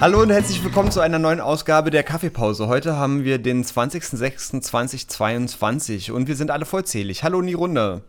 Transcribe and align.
Hallo 0.00 0.22
und 0.22 0.30
herzlich 0.30 0.64
willkommen 0.64 0.90
zu 0.90 1.00
einer 1.00 1.18
neuen 1.18 1.40
Ausgabe 1.40 1.90
der 1.90 2.02
Kaffeepause. 2.02 2.68
Heute 2.68 2.96
haben 2.96 3.22
wir 3.22 3.36
den 3.36 3.62
20.06.2022 3.62 6.10
und 6.10 6.26
wir 6.26 6.36
sind 6.36 6.50
alle 6.50 6.64
vollzählig. 6.64 7.22
Hallo 7.22 7.40
in 7.40 7.48
die 7.48 7.52
Runde. 7.52 8.00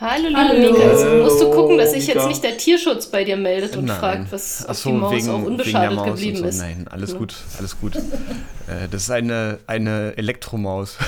Hallo, 0.00 0.28
liebe 0.28 0.38
Hallo. 0.38 0.72
Mika. 0.72 0.84
Jetzt 0.84 1.04
musst 1.24 1.42
du 1.42 1.50
gucken, 1.50 1.78
dass 1.78 1.94
sich 1.94 2.06
jetzt 2.06 2.28
nicht 2.28 2.44
der 2.44 2.58
Tierschutz 2.58 3.06
bei 3.06 3.24
dir 3.24 3.36
meldet 3.36 3.76
und 3.76 3.86
Nein. 3.86 3.98
fragt, 3.98 4.30
was 4.30 4.64
Ach 4.68 4.74
so, 4.76 4.90
die 4.90 4.96
Maus 4.98 5.14
wegen, 5.14 5.30
auch 5.30 5.42
unbeschadet 5.42 6.04
geblieben 6.04 6.36
so. 6.36 6.44
ist. 6.44 6.58
Nein, 6.58 6.86
alles 6.88 7.10
ja. 7.10 7.18
gut, 7.18 7.34
alles 7.58 7.80
gut. 7.80 7.96
äh, 7.96 8.86
das 8.88 9.02
ist 9.02 9.10
eine, 9.10 9.58
eine 9.66 10.16
Elektromaus. 10.16 10.96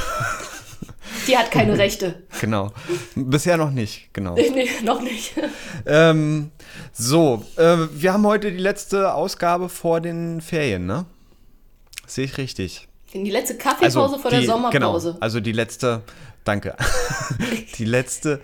Die 1.29 1.37
hat 1.37 1.51
keine 1.51 1.79
Rechte. 1.79 2.23
Genau. 2.41 2.73
Bisher 3.15 3.57
noch 3.57 3.71
nicht, 3.71 4.09
genau. 4.13 4.35
Nee, 4.35 4.69
noch 4.83 5.01
nicht. 5.01 5.35
Ähm, 5.87 6.51
so, 6.93 7.45
äh, 7.57 7.77
wir 7.93 8.13
haben 8.13 8.27
heute 8.27 8.51
die 8.51 8.59
letzte 8.59 9.15
Ausgabe 9.15 9.69
vor 9.69 10.01
den 10.01 10.41
Ferien, 10.41 10.87
ne? 10.87 11.07
Sehe 12.07 12.25
ich 12.25 12.39
richtig. 12.39 12.89
Die 13.13 13.31
letzte 13.31 13.57
Kaffeepause 13.57 14.01
also 14.01 14.19
vor 14.19 14.31
die, 14.31 14.39
der 14.39 14.47
Sommerpause. 14.47 15.09
Genau, 15.13 15.21
also 15.21 15.41
die 15.41 15.53
letzte, 15.53 16.03
danke. 16.45 16.77
die 17.79 17.85
letzte 17.85 18.41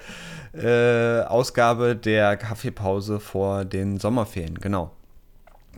äh, 0.54 1.22
Ausgabe 1.22 1.96
der 1.96 2.36
Kaffeepause 2.36 3.20
vor 3.20 3.64
den 3.64 3.98
Sommerferien, 3.98 4.58
genau. 4.58 4.92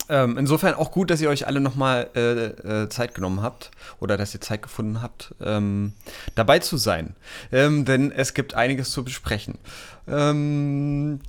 Ähm, 0.08 0.38
insofern 0.38 0.74
auch 0.74 0.92
gut, 0.92 1.10
dass 1.10 1.20
ihr 1.20 1.28
euch 1.28 1.46
alle 1.46 1.60
nochmal 1.60 2.08
äh, 2.14 2.82
äh, 2.82 2.88
Zeit 2.88 3.14
genommen 3.14 3.42
habt 3.42 3.70
oder 3.98 4.16
dass 4.16 4.34
ihr 4.34 4.40
Zeit 4.40 4.62
gefunden 4.62 5.02
habt, 5.02 5.34
ähm, 5.40 5.94
dabei 6.34 6.60
zu 6.60 6.76
sein. 6.76 7.16
Ähm, 7.50 7.84
denn 7.84 8.12
es 8.12 8.34
gibt 8.34 8.54
einiges 8.54 8.90
zu 8.90 9.04
besprechen. 9.04 9.58
Ähm, 10.06 11.20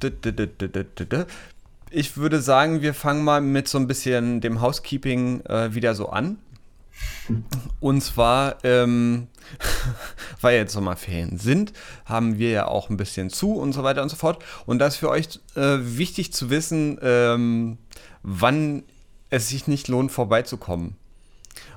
ich 1.89 2.17
würde 2.17 2.41
sagen, 2.41 2.81
wir 2.81 2.93
fangen 2.93 3.23
mal 3.23 3.41
mit 3.41 3.67
so 3.67 3.79
ein 3.79 3.87
bisschen 3.87 4.41
dem 4.41 4.61
Housekeeping 4.61 5.41
äh, 5.45 5.73
wieder 5.73 5.95
so 5.95 6.09
an. 6.09 6.37
Und 7.79 8.01
zwar, 8.01 8.57
ähm, 8.63 9.27
weil 10.41 10.57
jetzt 10.57 10.73
Sommerferien 10.73 11.37
sind, 11.37 11.73
haben 12.05 12.37
wir 12.37 12.49
ja 12.51 12.67
auch 12.67 12.89
ein 12.89 12.97
bisschen 12.97 13.29
zu 13.29 13.53
und 13.53 13.73
so 13.73 13.83
weiter 13.83 14.01
und 14.01 14.09
so 14.09 14.15
fort. 14.15 14.43
Und 14.65 14.79
das 14.79 14.95
ist 14.95 14.99
für 14.99 15.09
euch 15.09 15.39
äh, 15.55 15.77
wichtig 15.79 16.33
zu 16.33 16.49
wissen, 16.49 16.97
ähm, 17.01 17.77
wann 18.29 18.83
es 19.29 19.47
sich 19.47 19.67
nicht 19.67 19.87
lohnt, 19.87 20.11
vorbeizukommen. 20.11 20.95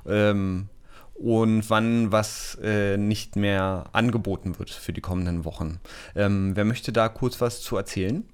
Ähm, 0.07 0.69
und 1.15 1.71
wann 1.71 2.11
was 2.11 2.59
äh, 2.63 2.97
nicht 2.97 3.37
mehr 3.37 3.85
angeboten 3.93 4.59
wird 4.59 4.71
für 4.71 4.93
die 4.93 5.01
kommenden 5.01 5.45
Wochen. 5.45 5.79
Ähm, 6.17 6.53
wer 6.57 6.65
möchte 6.65 6.93
da 6.93 7.09
kurz 7.09 7.41
was 7.41 7.61
zu 7.61 7.77
erzählen? 7.77 8.25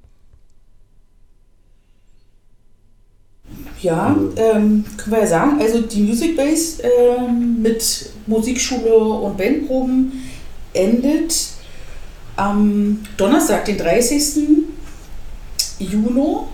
Ja, 3.82 4.16
ähm, 4.36 4.84
können 4.96 5.12
wir 5.12 5.20
ja 5.20 5.26
sagen, 5.26 5.60
also 5.60 5.82
die 5.82 6.02
Music 6.02 6.36
Base 6.36 6.82
ähm, 6.82 7.60
mit 7.60 8.10
Musikschule 8.26 8.96
und 8.96 9.36
Bandproben 9.36 10.24
endet 10.72 11.48
am 12.36 13.04
Donnerstag, 13.16 13.66
den 13.66 13.76
30. 13.76 14.64
Juni 15.78 16.46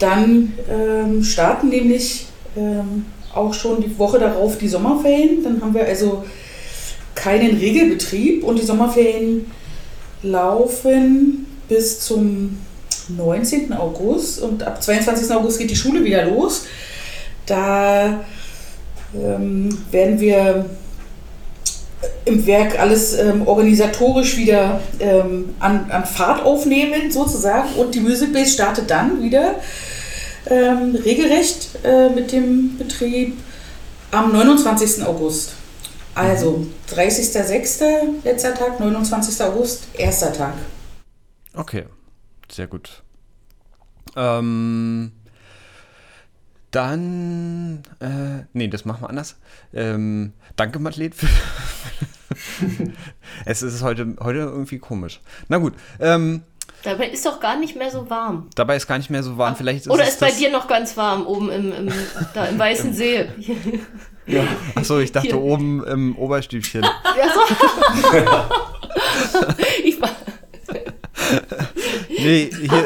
dann 0.00 0.54
ähm, 0.68 1.22
starten 1.22 1.68
nämlich 1.68 2.26
ähm, 2.56 3.06
auch 3.34 3.54
schon 3.54 3.82
die 3.82 3.98
Woche 3.98 4.18
darauf 4.18 4.58
die 4.58 4.68
Sommerferien. 4.68 5.44
Dann 5.44 5.60
haben 5.60 5.74
wir 5.74 5.84
also 5.84 6.24
keinen 7.14 7.56
Regelbetrieb 7.56 8.42
und 8.42 8.58
die 8.58 8.64
Sommerferien 8.64 9.46
laufen 10.22 11.46
bis 11.68 12.00
zum 12.00 12.58
19. 13.08 13.72
August 13.72 14.40
und 14.42 14.62
ab 14.62 14.82
22. 14.82 15.30
August 15.34 15.58
geht 15.58 15.70
die 15.70 15.76
Schule 15.76 16.04
wieder 16.04 16.24
los. 16.24 16.64
Da 17.46 18.24
ähm, 19.14 19.76
werden 19.90 20.20
wir 20.20 20.66
im 22.24 22.46
Werk 22.46 22.78
alles 22.78 23.14
ähm, 23.14 23.46
organisatorisch 23.46 24.36
wieder 24.36 24.80
ähm, 24.98 25.54
an, 25.58 25.90
an 25.90 26.04
Fahrt 26.04 26.44
aufnehmen, 26.44 27.10
sozusagen. 27.10 27.74
Und 27.74 27.94
die 27.94 28.00
Music 28.00 28.32
Base 28.32 28.50
startet 28.50 28.90
dann 28.90 29.22
wieder 29.22 29.56
ähm, 30.46 30.94
regelrecht 30.96 31.70
äh, 31.84 32.08
mit 32.08 32.32
dem 32.32 32.78
Betrieb 32.78 33.36
am 34.10 34.32
29. 34.32 35.04
August. 35.04 35.52
Also 36.14 36.66
30.06. 36.94 38.24
letzter 38.24 38.54
Tag, 38.54 38.80
29. 38.80 39.40
August, 39.44 39.84
erster 39.94 40.32
Tag. 40.32 40.54
Okay, 41.54 41.84
sehr 42.50 42.66
gut. 42.66 43.02
Ähm, 44.16 45.12
dann, 46.70 47.82
äh, 48.00 48.44
nee, 48.52 48.68
das 48.68 48.84
machen 48.84 49.02
wir 49.02 49.08
anders. 49.08 49.36
Ähm, 49.74 50.32
danke, 50.56 50.78
Madeleine. 50.78 51.14
es 53.44 53.62
ist 53.62 53.82
heute, 53.82 54.16
heute 54.20 54.38
irgendwie 54.38 54.78
komisch. 54.78 55.20
Na 55.48 55.58
gut. 55.58 55.74
Ähm, 55.98 56.42
Dabei 56.82 57.08
ist 57.08 57.26
doch 57.26 57.40
gar 57.40 57.58
nicht 57.58 57.76
mehr 57.76 57.90
so 57.90 58.08
warm. 58.08 58.48
Dabei 58.54 58.76
ist 58.76 58.86
gar 58.86 58.96
nicht 58.96 59.10
mehr 59.10 59.22
so 59.22 59.36
warm. 59.36 59.54
Vielleicht 59.54 59.80
ist 59.80 59.90
Oder 59.90 60.08
ist 60.08 60.20
bei 60.20 60.30
dir 60.30 60.50
noch 60.50 60.66
ganz 60.66 60.96
warm 60.96 61.26
oben 61.26 61.50
im, 61.50 61.72
im, 61.72 61.92
da 62.32 62.46
im 62.46 62.58
Weißen 62.58 62.94
See? 62.94 63.28
Ja. 64.26 64.44
Achso, 64.76 65.00
ich 65.00 65.10
dachte 65.10 65.28
Hier. 65.28 65.40
oben 65.40 65.84
im 65.84 66.16
Oberstübchen. 66.16 66.82
Ja, 66.82 67.34
so. 67.34 67.40
ich 69.84 70.00
war. 70.00 70.10
Nee, 72.08 72.50
hier. 72.52 72.84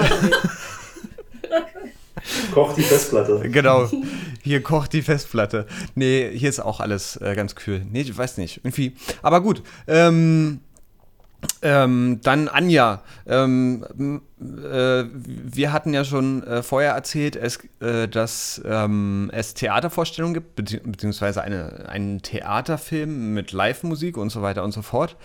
Kocht 2.52 2.76
die 2.76 2.82
Festplatte. 2.82 3.40
Genau. 3.50 3.88
Hier 4.42 4.62
kocht 4.62 4.92
die 4.92 5.02
Festplatte. 5.02 5.66
Nee, 5.94 6.30
hier 6.34 6.50
ist 6.50 6.60
auch 6.60 6.80
alles 6.80 7.16
äh, 7.16 7.34
ganz 7.34 7.54
kühl. 7.54 7.86
Nee, 7.90 8.02
ich 8.02 8.16
weiß 8.16 8.36
nicht. 8.36 8.60
Irgendwie. 8.62 8.94
Aber 9.22 9.40
gut. 9.40 9.62
Ähm, 9.86 10.60
ähm, 11.62 12.20
dann 12.22 12.48
Anja. 12.48 13.02
Ähm, 13.26 14.20
äh, 14.40 15.04
wir 15.14 15.72
hatten 15.72 15.94
ja 15.94 16.04
schon 16.04 16.42
äh, 16.42 16.62
vorher 16.62 16.92
erzählt, 16.92 17.36
es, 17.36 17.58
äh, 17.80 18.08
dass 18.08 18.60
ähm, 18.64 19.30
es 19.32 19.54
Theatervorstellungen 19.54 20.34
gibt, 20.34 20.56
bezieh 20.56 20.80
beziehungsweise 20.84 21.42
eine, 21.42 21.88
einen 21.88 22.22
Theaterfilm 22.22 23.34
mit 23.34 23.52
Live-Musik 23.52 24.16
und 24.16 24.30
so 24.30 24.42
weiter 24.42 24.62
und 24.62 24.72
so 24.72 24.82
fort. 24.82 25.16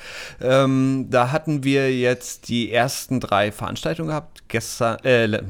Ähm, 0.41 1.07
da 1.09 1.31
hatten 1.31 1.63
wir 1.63 1.95
jetzt 1.95 2.47
die 2.49 2.71
ersten 2.71 3.19
drei 3.19 3.51
Veranstaltungen 3.51 4.09
gehabt. 4.09 4.43
Gestern, 4.47 4.97
äh, 5.03 5.41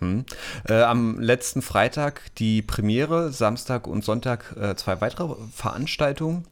hm. 0.00 0.24
Äh, 0.68 0.82
am 0.82 1.20
letzten 1.20 1.62
Freitag 1.62 2.34
die 2.36 2.60
Premiere, 2.62 3.32
Samstag 3.32 3.86
und 3.86 4.04
Sonntag 4.04 4.56
äh, 4.60 4.74
zwei 4.76 5.00
weitere 5.00 5.36
Veranstaltungen. 5.52 6.44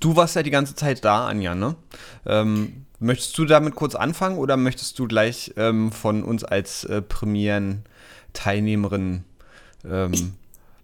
Du 0.00 0.16
warst 0.16 0.34
ja 0.36 0.42
die 0.42 0.50
ganze 0.50 0.74
Zeit 0.74 1.02
da, 1.04 1.26
Anja, 1.26 1.54
ne? 1.54 1.76
Ähm, 2.26 2.84
möchtest 2.98 3.36
du 3.38 3.44
damit 3.44 3.74
kurz 3.74 3.94
anfangen 3.94 4.38
oder 4.38 4.56
möchtest 4.56 4.98
du 4.98 5.06
gleich 5.06 5.52
ähm, 5.56 5.92
von 5.92 6.24
uns 6.24 6.44
als 6.44 6.84
äh, 6.84 7.00
Premieren-Teilnehmerin 7.00 9.24
ähm, 9.84 10.34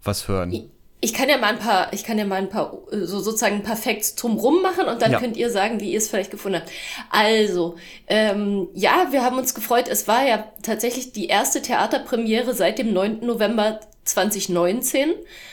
was 0.02 0.28
hören? 0.28 0.70
Ich, 1.04 1.12
kann 1.12 1.28
ja 1.28 1.36
mal 1.36 1.48
ein 1.48 1.58
paar, 1.58 1.92
ich 1.92 2.04
kann 2.04 2.18
ja 2.18 2.24
mal 2.24 2.36
ein 2.36 2.48
paar, 2.48 2.78
so 2.90 3.20
sozusagen 3.20 3.56
ein 3.56 3.62
paar 3.62 3.76
Facts 3.76 4.14
drumrum 4.14 4.62
machen 4.62 4.86
und 4.86 5.02
dann 5.02 5.12
ja. 5.12 5.20
könnt 5.20 5.36
ihr 5.36 5.50
sagen, 5.50 5.80
wie 5.80 5.92
ihr 5.92 5.98
es 5.98 6.08
vielleicht 6.08 6.30
gefunden 6.30 6.60
habt. 6.60 6.70
Also, 7.10 7.76
ähm, 8.06 8.68
ja, 8.74 9.08
wir 9.10 9.22
haben 9.22 9.36
uns 9.36 9.54
gefreut. 9.54 9.88
Es 9.88 10.08
war 10.08 10.26
ja 10.26 10.44
tatsächlich 10.62 11.12
die 11.12 11.26
erste 11.26 11.60
Theaterpremiere 11.62 12.54
seit 12.54 12.78
dem 12.78 12.92
9. 12.92 13.20
November 13.20 13.80
2019, 14.04 15.10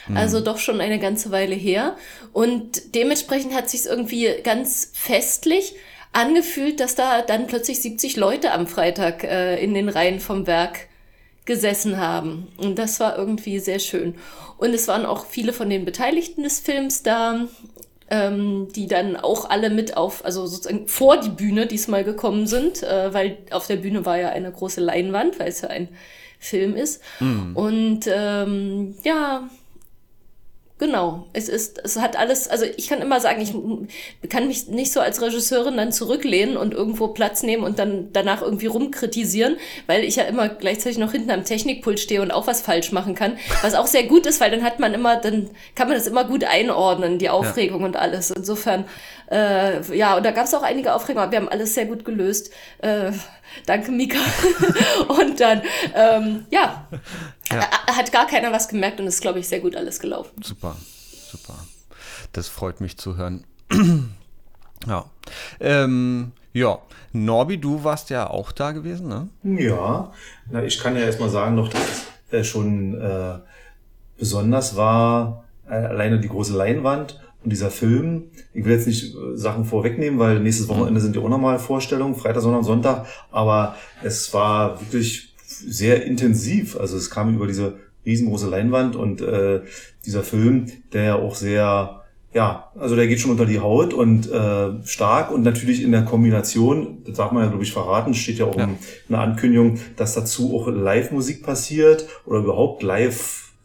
mhm. 0.07 0.17
also 0.17 0.41
doch 0.41 0.57
schon 0.57 0.81
eine 0.81 0.99
ganze 0.99 1.31
Weile 1.31 1.55
her. 1.55 1.95
Und 2.33 2.95
dementsprechend 2.95 3.53
hat 3.53 3.69
sich 3.69 3.85
irgendwie 3.85 4.29
ganz 4.43 4.91
festlich 4.93 5.75
angefühlt, 6.13 6.79
dass 6.79 6.95
da 6.95 7.21
dann 7.21 7.47
plötzlich 7.47 7.81
70 7.81 8.17
Leute 8.17 8.51
am 8.51 8.67
Freitag 8.67 9.23
äh, 9.23 9.61
in 9.63 9.73
den 9.73 9.89
Reihen 9.89 10.19
vom 10.19 10.47
Werk 10.47 10.87
gesessen 11.45 11.97
haben. 11.97 12.47
Und 12.57 12.77
das 12.77 12.99
war 12.99 13.17
irgendwie 13.17 13.59
sehr 13.59 13.79
schön. 13.79 14.15
Und 14.57 14.73
es 14.73 14.87
waren 14.87 15.05
auch 15.05 15.25
viele 15.25 15.53
von 15.53 15.69
den 15.69 15.85
Beteiligten 15.85 16.43
des 16.43 16.59
Films 16.59 17.03
da, 17.03 17.47
ähm, 18.09 18.67
die 18.75 18.87
dann 18.87 19.15
auch 19.15 19.49
alle 19.49 19.69
mit 19.69 19.97
auf, 19.97 20.23
also 20.23 20.45
sozusagen 20.45 20.87
vor 20.87 21.17
die 21.17 21.29
Bühne 21.29 21.65
diesmal 21.65 22.03
gekommen 22.03 22.45
sind, 22.45 22.83
äh, 22.83 23.13
weil 23.13 23.37
auf 23.51 23.67
der 23.67 23.77
Bühne 23.77 24.05
war 24.05 24.19
ja 24.19 24.29
eine 24.29 24.51
große 24.51 24.81
Leinwand, 24.81 25.39
weil 25.39 25.47
es 25.47 25.61
ja 25.61 25.69
ein 25.69 25.89
Film 26.39 26.75
ist. 26.75 27.01
Mhm. 27.19 27.55
Und 27.55 27.99
ähm, 28.07 28.95
ja, 29.03 29.49
Genau, 30.81 31.27
es 31.33 31.47
ist, 31.47 31.79
es 31.83 31.99
hat 31.99 32.17
alles, 32.17 32.47
also 32.47 32.65
ich 32.65 32.87
kann 32.87 33.03
immer 33.03 33.19
sagen, 33.19 33.39
ich 33.39 34.29
kann 34.31 34.47
mich 34.47 34.67
nicht 34.67 34.91
so 34.91 34.99
als 34.99 35.21
Regisseurin 35.21 35.77
dann 35.77 35.91
zurücklehnen 35.91 36.57
und 36.57 36.73
irgendwo 36.73 37.09
Platz 37.09 37.43
nehmen 37.43 37.63
und 37.63 37.77
dann 37.77 38.09
danach 38.13 38.41
irgendwie 38.41 38.65
rumkritisieren, 38.65 39.57
weil 39.85 40.03
ich 40.03 40.15
ja 40.15 40.23
immer 40.23 40.49
gleichzeitig 40.49 40.97
noch 40.97 41.11
hinten 41.11 41.29
am 41.29 41.45
Technikpult 41.45 41.99
stehe 41.99 42.23
und 42.23 42.31
auch 42.31 42.47
was 42.47 42.63
falsch 42.63 42.91
machen 42.91 43.13
kann, 43.13 43.37
was 43.61 43.75
auch 43.75 43.85
sehr 43.85 44.05
gut 44.05 44.25
ist, 44.25 44.41
weil 44.41 44.49
dann 44.49 44.63
hat 44.63 44.79
man 44.79 44.95
immer, 44.95 45.17
dann 45.17 45.51
kann 45.75 45.87
man 45.87 45.95
das 45.95 46.07
immer 46.07 46.23
gut 46.23 46.45
einordnen, 46.45 47.19
die 47.19 47.29
Aufregung 47.29 47.81
ja. 47.81 47.85
und 47.85 47.95
alles. 47.95 48.31
Insofern, 48.31 48.85
äh, 49.31 49.81
ja, 49.95 50.17
und 50.17 50.25
da 50.25 50.31
gab 50.31 50.45
es 50.45 50.53
auch 50.53 50.61
einige 50.61 50.93
Aufregungen, 50.93 51.23
aber 51.23 51.31
wir 51.31 51.39
haben 51.39 51.49
alles 51.49 51.73
sehr 51.73 51.85
gut 51.85 52.03
gelöst. 52.03 52.51
Äh, 52.79 53.13
danke, 53.65 53.91
Mika. 53.91 54.19
und 55.07 55.39
dann, 55.39 55.61
ähm, 55.95 56.45
ja, 56.49 56.85
ja. 57.49 57.61
hat 57.95 58.11
gar 58.11 58.27
keiner 58.27 58.51
was 58.51 58.67
gemerkt 58.67 58.99
und 58.99 59.07
ist, 59.07 59.21
glaube 59.21 59.39
ich, 59.39 59.47
sehr 59.47 59.61
gut 59.61 59.77
alles 59.77 60.01
gelaufen. 60.01 60.43
Super, 60.43 60.75
super. 61.31 61.55
Das 62.33 62.49
freut 62.49 62.81
mich 62.81 62.97
zu 62.97 63.15
hören. 63.15 63.45
ja. 64.87 65.05
Ähm, 65.61 66.33
ja, 66.51 66.79
Norbi, 67.13 67.57
du 67.57 67.85
warst 67.85 68.09
ja 68.09 68.29
auch 68.29 68.51
da 68.51 68.73
gewesen, 68.73 69.07
ne? 69.07 69.29
Ja, 69.43 70.11
na, 70.49 70.63
ich 70.63 70.77
kann 70.77 70.97
ja 70.97 71.03
erstmal 71.03 71.29
sagen, 71.29 71.55
noch, 71.55 71.69
dass 71.69 71.81
es 72.29 72.33
äh, 72.33 72.43
schon 72.43 72.99
äh, 72.99 73.39
besonders 74.17 74.75
war, 74.75 75.45
äh, 75.69 75.75
alleine 75.75 76.19
die 76.19 76.27
große 76.27 76.53
Leinwand 76.53 77.21
und 77.43 77.51
dieser 77.51 77.71
Film. 77.71 78.25
Ich 78.53 78.65
will 78.65 78.73
jetzt 78.73 78.87
nicht 78.87 79.15
äh, 79.15 79.35
Sachen 79.35 79.65
vorwegnehmen, 79.65 80.19
weil 80.19 80.39
nächstes 80.39 80.67
Wochenende 80.67 81.01
sind 81.01 81.15
ja 81.15 81.21
auch 81.21 81.29
nochmal 81.29 81.59
Vorstellungen, 81.59 82.15
Freitag, 82.15 82.41
Sonntag, 82.41 82.63
Sonntag, 82.63 83.05
aber 83.31 83.75
es 84.03 84.33
war 84.33 84.79
wirklich 84.81 85.33
sehr 85.45 86.05
intensiv. 86.05 86.77
Also 86.79 86.97
es 86.97 87.09
kam 87.09 87.35
über 87.35 87.47
diese 87.47 87.75
riesengroße 88.05 88.49
Leinwand 88.49 88.95
und 88.95 89.21
äh, 89.21 89.61
dieser 90.05 90.23
Film, 90.23 90.65
der 90.93 91.03
ja 91.03 91.15
auch 91.15 91.35
sehr 91.35 92.01
ja, 92.33 92.71
also 92.79 92.95
der 92.95 93.07
geht 93.07 93.19
schon 93.19 93.31
unter 93.31 93.45
die 93.45 93.59
Haut 93.59 93.93
und 93.93 94.31
äh, 94.31 94.69
stark 94.85 95.31
und 95.31 95.41
natürlich 95.43 95.83
in 95.83 95.91
der 95.91 96.03
Kombination, 96.03 96.99
das 97.05 97.17
darf 97.17 97.33
man 97.33 97.43
ja 97.43 97.49
glaube 97.49 97.65
ich 97.65 97.73
verraten, 97.73 98.13
steht 98.13 98.37
ja 98.37 98.45
auch 98.45 98.55
ja. 98.57 98.69
eine 99.09 99.17
Ankündigung, 99.17 99.79
dass 99.97 100.13
dazu 100.13 100.55
auch 100.57 100.67
Live-Musik 100.69 101.43
passiert 101.43 102.07
oder 102.25 102.39
überhaupt 102.39 102.83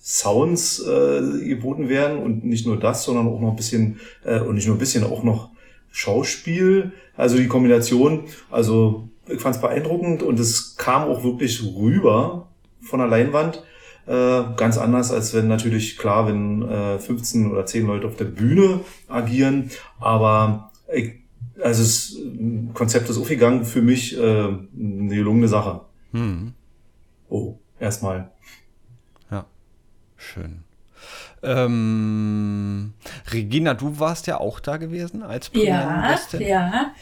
Live-Sounds 0.07 0.87
äh, 0.87 1.49
geboten 1.49 1.89
werden 1.89 2.19
und 2.19 2.45
nicht 2.45 2.67
nur 2.67 2.79
das, 2.79 3.05
sondern 3.05 3.27
auch 3.27 3.41
noch 3.41 3.51
ein 3.51 3.57
bisschen 3.57 3.99
äh, 4.25 4.39
und 4.39 4.55
nicht 4.55 4.67
nur 4.67 4.77
ein 4.77 4.79
bisschen, 4.79 5.05
auch 5.05 5.25
noch 5.25 5.51
Schauspiel. 5.91 6.93
Also 7.17 7.37
die 7.37 7.49
Kombination, 7.49 8.25
also 8.51 9.09
ich 9.27 9.41
fand 9.41 9.57
es 9.57 9.61
beeindruckend 9.61 10.23
und 10.23 10.39
es 10.39 10.77
kam 10.77 11.09
auch 11.09 11.25
wirklich 11.25 11.63
rüber 11.77 12.49
von 12.81 13.01
der 13.01 13.09
Leinwand. 13.09 13.65
Äh, 14.07 14.55
ganz 14.57 14.79
anders, 14.79 15.11
als 15.11 15.35
wenn 15.35 15.49
natürlich, 15.49 15.99
klar, 15.99 16.29
wenn 16.29 16.63
äh, 16.63 16.99
15 17.01 17.51
oder 17.51 17.67
10 17.67 17.87
Leute 17.87 18.07
auf 18.07 18.15
der 18.15 18.27
Bühne 18.27 18.81
agieren. 19.09 19.71
Aber 19.99 20.71
ich, 20.95 21.15
also 21.61 21.83
das 21.83 22.17
Konzept 22.75 23.11
ist 23.11 23.19
aufgegangen 23.19 23.65
für 23.65 23.83
mich 23.83 24.17
äh, 24.17 24.21
eine 24.21 24.63
gelungene 25.09 25.49
Sache. 25.49 25.81
Hm. 26.13 26.53
Oh, 27.29 27.57
erstmal. 27.81 28.31
Schön. 30.33 30.65
Ähm, 31.43 32.95
Regina, 33.33 33.75
du 33.75 33.99
warst 33.99 34.27
ja 34.27 34.41
auch 34.41 34.59
da 34.61 34.79
gewesen 34.79 35.23
als 35.23 35.51
Premierengästin. 35.51 36.41
Ja, 36.41 36.47
ja. 36.49 36.95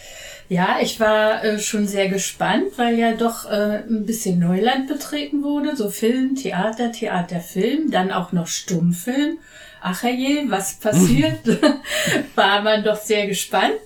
Ja, 0.51 0.77
ich 0.83 1.01
war 1.01 1.43
äh, 1.43 1.59
schon 1.59 1.87
sehr 1.87 2.09
gespannt, 2.09 2.67
weil 2.77 2.99
ja 2.99 3.15
doch 3.15 3.51
äh, 3.51 3.83
ein 3.89 4.05
bisschen 4.05 4.39
Neuland 4.39 4.89
betreten 4.89 5.43
wurde. 5.43 5.75
So 5.75 5.89
Film, 5.89 6.37
Theater, 6.37 6.93
Theater, 6.93 7.41
Film, 7.41 7.91
dann 7.91 8.13
auch 8.13 8.33
noch 8.33 8.47
Stummfilm. 8.47 9.39
Ach 9.81 10.03
je, 10.03 10.51
was 10.51 10.75
passiert? 10.81 11.41
war 12.35 12.61
man 12.61 12.85
doch 12.85 12.97
sehr 12.97 13.27
gespannt. 13.27 13.81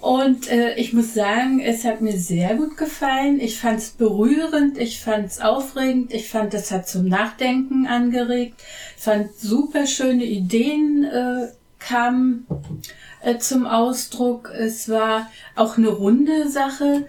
Und 0.00 0.50
äh, 0.50 0.74
ich 0.74 0.92
muss 0.92 1.14
sagen, 1.14 1.60
es 1.60 1.84
hat 1.84 2.00
mir 2.00 2.18
sehr 2.18 2.54
gut 2.54 2.76
gefallen. 2.76 3.40
Ich 3.40 3.58
fand 3.58 3.78
es 3.78 3.90
berührend, 3.90 4.78
ich 4.78 5.00
fand 5.00 5.26
es 5.26 5.40
aufregend, 5.40 6.12
ich 6.12 6.28
fand, 6.28 6.52
es 6.54 6.70
hat 6.70 6.86
zum 6.86 7.08
Nachdenken 7.08 7.86
angeregt. 7.86 8.60
Fand 8.96 9.34
super 9.34 9.86
schöne 9.86 10.24
Ideen 10.24 11.04
äh, 11.04 11.48
kamen 11.78 12.46
äh, 13.22 13.38
zum 13.38 13.66
Ausdruck. 13.66 14.50
Es 14.56 14.88
war 14.88 15.30
auch 15.54 15.78
eine 15.78 15.88
runde 15.88 16.48
Sache 16.48 17.06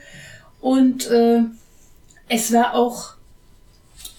und 0.61 1.09
äh, 1.11 1.41
es 2.29 2.53
war 2.53 2.73
auch 2.73 3.16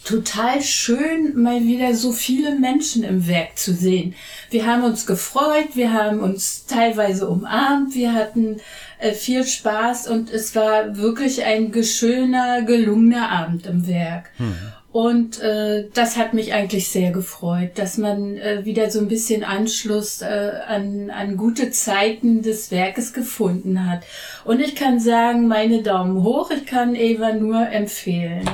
total 0.08 0.62
schön, 0.62 1.38
mal 1.40 1.64
wieder 1.64 1.94
so 1.94 2.12
viele 2.12 2.58
Menschen 2.58 3.04
im 3.04 3.28
Werk 3.28 3.58
zu 3.58 3.74
sehen. 3.74 4.14
Wir 4.48 4.64
haben 4.64 4.82
uns 4.84 5.04
gefreut, 5.04 5.74
wir 5.74 5.92
haben 5.92 6.20
uns 6.20 6.64
teilweise 6.64 7.28
umarmt, 7.28 7.94
wir 7.94 8.14
hatten 8.14 8.56
äh, 8.98 9.12
viel 9.12 9.46
Spaß 9.46 10.08
und 10.08 10.30
es 10.30 10.56
war 10.56 10.96
wirklich 10.96 11.44
ein 11.44 11.72
geschöner, 11.72 12.62
gelungener 12.62 13.30
Abend 13.30 13.66
im 13.66 13.86
Werk. 13.86 14.30
Hm. 14.38 14.54
Und 14.90 15.40
äh, 15.40 15.86
das 15.92 16.16
hat 16.16 16.32
mich 16.32 16.54
eigentlich 16.54 16.88
sehr 16.88 17.10
gefreut, 17.10 17.72
dass 17.74 17.98
man 17.98 18.38
äh, 18.38 18.64
wieder 18.64 18.90
so 18.90 19.00
ein 19.00 19.08
bisschen 19.08 19.44
Anschluss 19.44 20.22
äh, 20.22 20.50
an, 20.66 21.10
an 21.10 21.36
gute 21.36 21.70
Zeiten 21.70 22.40
des 22.40 22.70
Werkes 22.70 23.12
gefunden 23.12 23.88
hat. 23.88 24.04
Und 24.46 24.60
ich 24.60 24.74
kann 24.74 24.98
sagen, 24.98 25.46
meine 25.46 25.82
Daumen 25.82 26.22
hoch, 26.22 26.50
ich 26.50 26.64
kann 26.64 26.94
Eva 26.94 27.34
nur 27.34 27.68
empfehlen. 27.68 28.48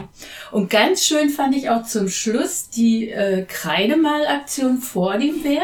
Und 0.50 0.70
ganz 0.70 1.04
schön 1.04 1.30
fand 1.30 1.54
ich 1.54 1.70
auch 1.70 1.84
zum 1.84 2.08
Schluss 2.08 2.68
die 2.68 3.10
äh, 3.10 3.44
Kreidemalaktion 3.46 4.78
vor 4.78 5.16
dem 5.16 5.44
Werk. 5.44 5.62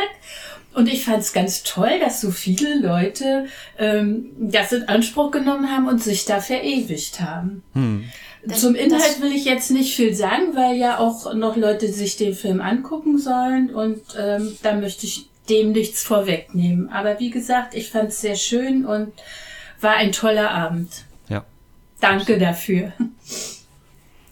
Und 0.72 0.86
ich 0.86 1.04
fand 1.04 1.18
es 1.18 1.32
ganz 1.32 1.64
toll, 1.64 1.98
dass 1.98 2.20
so 2.20 2.30
viele 2.30 2.78
Leute 2.78 3.46
ähm, 3.76 4.30
das 4.38 4.70
in 4.70 4.84
Anspruch 4.84 5.32
genommen 5.32 5.68
haben 5.68 5.88
und 5.88 6.00
sich 6.00 6.26
da 6.26 6.40
verewigt 6.40 7.20
haben. 7.20 7.64
Hm. 7.74 8.04
Das, 8.44 8.60
Zum 8.60 8.74
Inhalt 8.74 9.20
will 9.20 9.32
ich 9.32 9.44
jetzt 9.44 9.70
nicht 9.70 9.94
viel 9.94 10.14
sagen, 10.14 10.54
weil 10.54 10.76
ja 10.76 10.98
auch 10.98 11.34
noch 11.34 11.56
Leute 11.56 11.88
sich 11.88 12.16
den 12.16 12.34
Film 12.34 12.60
angucken 12.60 13.18
sollen 13.18 13.74
und 13.74 14.00
ähm, 14.18 14.56
da 14.62 14.74
möchte 14.74 15.06
ich 15.06 15.28
dem 15.50 15.72
nichts 15.72 16.02
vorwegnehmen. 16.02 16.88
Aber 16.88 17.18
wie 17.18 17.30
gesagt, 17.30 17.74
ich 17.74 17.90
fand 17.90 18.10
es 18.10 18.20
sehr 18.20 18.36
schön 18.36 18.86
und 18.86 19.12
war 19.80 19.94
ein 19.96 20.12
toller 20.12 20.50
Abend. 20.50 21.04
Ja. 21.28 21.44
Danke 22.00 22.38
dafür. 22.38 22.92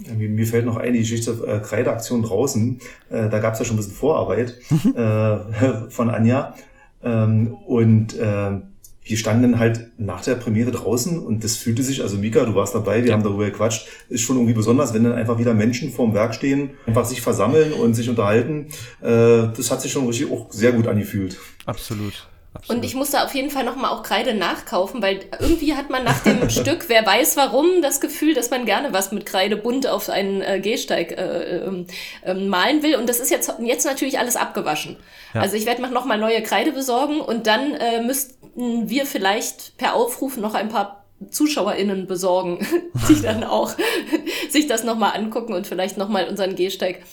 Ja, 0.01 0.15
mir, 0.15 0.47
fällt 0.47 0.65
noch 0.65 0.77
ein, 0.77 0.93
die 0.93 1.01
Geschichte 1.01 1.33
äh, 1.47 1.59
Kreideaktion 1.59 2.23
draußen. 2.23 2.81
Äh, 3.11 3.29
da 3.29 3.41
gab 3.41 3.55
es 3.55 3.59
ja 3.59 3.65
schon 3.65 3.75
ein 3.75 3.79
bisschen 3.79 3.95
Vorarbeit 3.95 4.55
äh, 4.95 5.91
von 5.91 6.09
Anja. 6.09 6.55
Ähm, 7.03 7.55
und 7.67 8.17
äh, 8.17 8.61
wir 9.09 9.17
standen 9.17 9.59
halt 9.59 9.91
nach 9.99 10.23
der 10.23 10.35
Premiere 10.35 10.71
draußen 10.71 11.19
und 11.19 11.43
das 11.43 11.57
fühlte 11.57 11.83
sich, 11.83 12.03
also 12.03 12.19
Mika, 12.19 12.45
du 12.45 12.55
warst 12.55 12.75
dabei, 12.75 13.03
wir 13.03 13.11
ja. 13.11 13.15
haben 13.15 13.23
darüber 13.23 13.47
gequatscht, 13.47 13.87
ist 14.09 14.21
schon 14.21 14.37
irgendwie 14.37 14.55
besonders, 14.55 14.93
wenn 14.93 15.05
dann 15.05 15.15
einfach 15.15 15.39
wieder 15.39 15.55
Menschen 15.55 15.91
vorm 15.91 16.15
Werk 16.15 16.35
stehen, 16.35 16.71
einfach 16.87 17.05
sich 17.07 17.23
versammeln 17.23 17.73
und 17.73 17.95
sich 17.95 18.11
unterhalten. 18.11 18.67
Äh, 19.01 19.49
das 19.57 19.71
hat 19.71 19.81
sich 19.81 19.93
schon 19.93 20.07
richtig 20.07 20.31
auch 20.31 20.53
sehr 20.53 20.73
gut 20.73 20.87
angefühlt. 20.87 21.39
Absolut. 21.65 22.29
Absolut. 22.55 22.79
Und 22.79 22.85
ich 22.85 22.95
musste 22.95 23.23
auf 23.23 23.35
jeden 23.35 23.51
Fall 23.51 23.65
nochmal 23.65 23.91
auch 23.91 24.03
Kreide 24.03 24.35
nachkaufen, 24.35 25.03
weil 25.03 25.21
irgendwie 25.39 25.75
hat 25.75 25.91
man 25.91 26.03
nach 26.03 26.21
dem 26.21 26.49
Stück, 26.51 26.89
wer 26.89 27.05
weiß 27.05 27.37
warum, 27.37 27.83
das 27.83 28.01
Gefühl, 28.01 28.35
dass 28.35 28.51
man 28.51 28.65
gerne 28.65 28.93
was 28.93 29.13
mit 29.13 29.27
Kreide 29.27 29.57
bunt 29.57 29.87
auf 29.87 30.09
einen 30.09 30.41
äh, 30.41 30.59
Gehsteig 30.59 31.13
äh, 31.13 31.59
äh, 31.59 31.85
äh, 32.25 32.35
malen 32.35 32.83
will. 32.83 32.97
Und 32.97 33.09
das 33.09 33.21
ist 33.21 33.31
jetzt, 33.31 33.53
jetzt 33.63 33.85
natürlich 33.85 34.19
alles 34.19 34.37
abgewaschen. 34.37 34.97
Ja. 35.35 35.43
Also 35.43 35.57
ich 35.57 35.67
werde 35.67 35.83
nochmal 35.83 36.19
neue 36.19 36.43
Kreide 36.43 36.73
besorgen 36.73 37.21
und 37.21 37.47
dann 37.47 37.75
äh, 37.75 38.03
müssten 38.03 38.38
wir 38.59 39.07
vielleicht 39.07 39.77
per 39.77 39.95
Aufruf 39.95 40.37
noch 40.37 40.55
ein 40.55 40.69
paar 40.69 41.05
ZuschauerInnen 41.31 42.07
besorgen, 42.07 42.67
die 43.09 43.21
dann 43.23 43.45
auch 43.45 43.75
sich 44.51 44.67
das 44.67 44.85
nochmal 44.85 45.17
angucken 45.17 45.53
und 45.53 45.67
vielleicht 45.67 45.97
nochmal 45.97 46.29
unseren 46.29 46.57
Gehsteig 46.57 47.05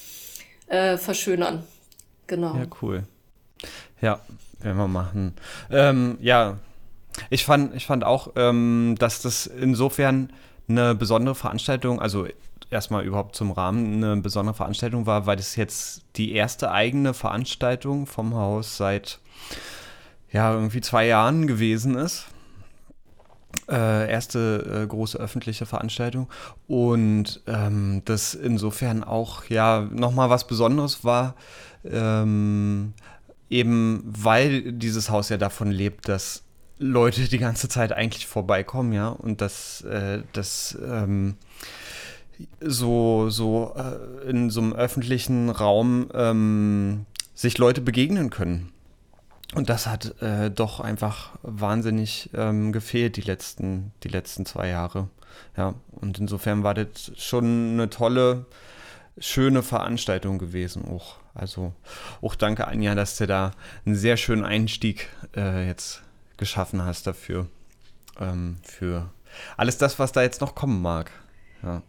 äh, 0.68 0.98
verschönern. 0.98 1.64
Genau. 2.28 2.56
Ja, 2.56 2.66
cool. 2.82 3.04
Ja, 4.02 4.20
werden 4.60 4.78
wir 4.78 4.88
machen. 4.88 5.34
Ähm, 5.70 6.18
ja, 6.20 6.58
ich 7.30 7.46
fand, 7.46 7.76
ich 7.76 7.86
fand 7.86 8.04
auch, 8.04 8.34
ähm, 8.36 8.96
dass 9.00 9.22
das 9.22 9.46
insofern 9.46 10.34
eine 10.68 10.96
besondere 10.96 11.36
Veranstaltung, 11.36 12.02
also 12.02 12.28
erstmal 12.72 13.06
überhaupt 13.06 13.36
zum 13.36 13.52
Rahmen 13.52 14.04
eine 14.04 14.22
besondere 14.22 14.56
Veranstaltung 14.56 15.06
war, 15.06 15.28
weil 15.28 15.38
das 15.38 15.56
jetzt 15.56 16.02
die 16.16 16.34
erste 16.34 16.72
eigene 16.72 17.14
Veranstaltung 17.14 18.08
vom 18.08 18.34
Haus 18.34 18.78
ja 20.36 20.54
irgendwie 20.54 20.82
zwei 20.82 21.08
Jahren 21.08 21.48
gewesen 21.48 21.96
ist. 21.96 22.26
Äh, 23.70 24.12
erste 24.12 24.84
äh, 24.84 24.86
große 24.86 25.18
öffentliche 25.18 25.66
Veranstaltung 25.66 26.28
und 26.68 27.42
ähm, 27.48 28.04
das 28.06 28.36
insofern 28.36 29.04
auch 29.04 29.46
ja 29.46 29.88
nochmal 29.92 30.30
was 30.30 30.46
Besonderes 30.46 31.04
war, 31.04 31.36
ähm, 31.84 32.94
eben 33.50 34.04
weil 34.06 34.74
dieses 34.74 35.10
Haus 35.10 35.30
ja 35.30 35.38
davon 35.38 35.72
lebt, 35.72 36.10
dass 36.10 36.44
Leute 36.78 37.28
die 37.28 37.38
ganze 37.38 37.70
Zeit 37.70 37.94
eigentlich 37.94 38.28
vorbeikommen, 38.28 38.92
ja, 38.92 39.08
und 39.08 39.42
dass 39.42 39.82
äh, 39.82 40.22
das 40.34 40.78
ähm, 40.86 41.38
so, 42.60 43.30
so 43.30 43.74
äh, 43.78 44.30
in 44.30 44.50
so 44.50 44.62
einem 44.62 44.74
öffentlichen 44.74 45.50
Raum 45.50 46.10
ähm, 46.14 47.06
sich 47.34 47.58
Leute 47.58 47.82
begegnen 47.82 48.30
können. 48.30 48.72
Und 49.56 49.70
das 49.70 49.88
hat 49.88 50.22
äh, 50.22 50.52
doch 50.52 50.82
einfach 50.82 51.32
wahnsinnig 51.42 52.30
ähm, 52.34 52.74
gefehlt 52.74 53.16
die 53.16 53.22
letzten, 53.22 53.94
die 54.04 54.10
letzten 54.10 54.46
zwei 54.46 54.68
Jahre. 54.68 55.10
Ja, 55.56 55.76
und 55.92 56.20
insofern 56.20 56.64
war 56.64 56.74
das 56.74 57.12
schon 57.16 57.72
eine 57.74 57.90
tolle, 57.90 58.46
schöne 59.18 59.64
Veranstaltung 59.64 60.40
gewesen 60.40 60.86
auch. 60.86 61.18
Also 61.34 61.74
auch 62.22 62.36
danke 62.36 62.68
Anja, 62.68 62.96
dass 62.96 63.18
du 63.18 63.28
da 63.28 63.52
einen 63.86 63.96
sehr 63.96 64.18
schönen 64.18 64.46
Einstieg 64.46 65.10
äh, 65.36 65.68
jetzt 65.68 66.02
geschaffen 66.38 66.84
hast 66.84 67.08
dafür. 67.08 67.48
Ähm, 68.20 68.58
für 68.64 69.10
alles 69.58 69.78
das, 69.78 70.00
was 70.00 70.12
da 70.12 70.22
jetzt 70.22 70.42
noch 70.42 70.56
kommen 70.56 70.82
mag. 70.82 71.12
Ja. 71.64 71.82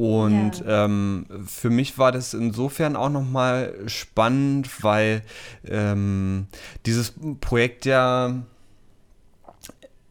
Und 0.00 0.60
ja. 0.60 0.86
ähm, 0.86 1.26
für 1.46 1.68
mich 1.68 1.98
war 1.98 2.10
das 2.10 2.32
insofern 2.32 2.96
auch 2.96 3.10
nochmal 3.10 3.74
spannend, 3.84 4.82
weil 4.82 5.20
ähm, 5.68 6.46
dieses 6.86 7.12
Projekt 7.42 7.84
ja 7.84 8.34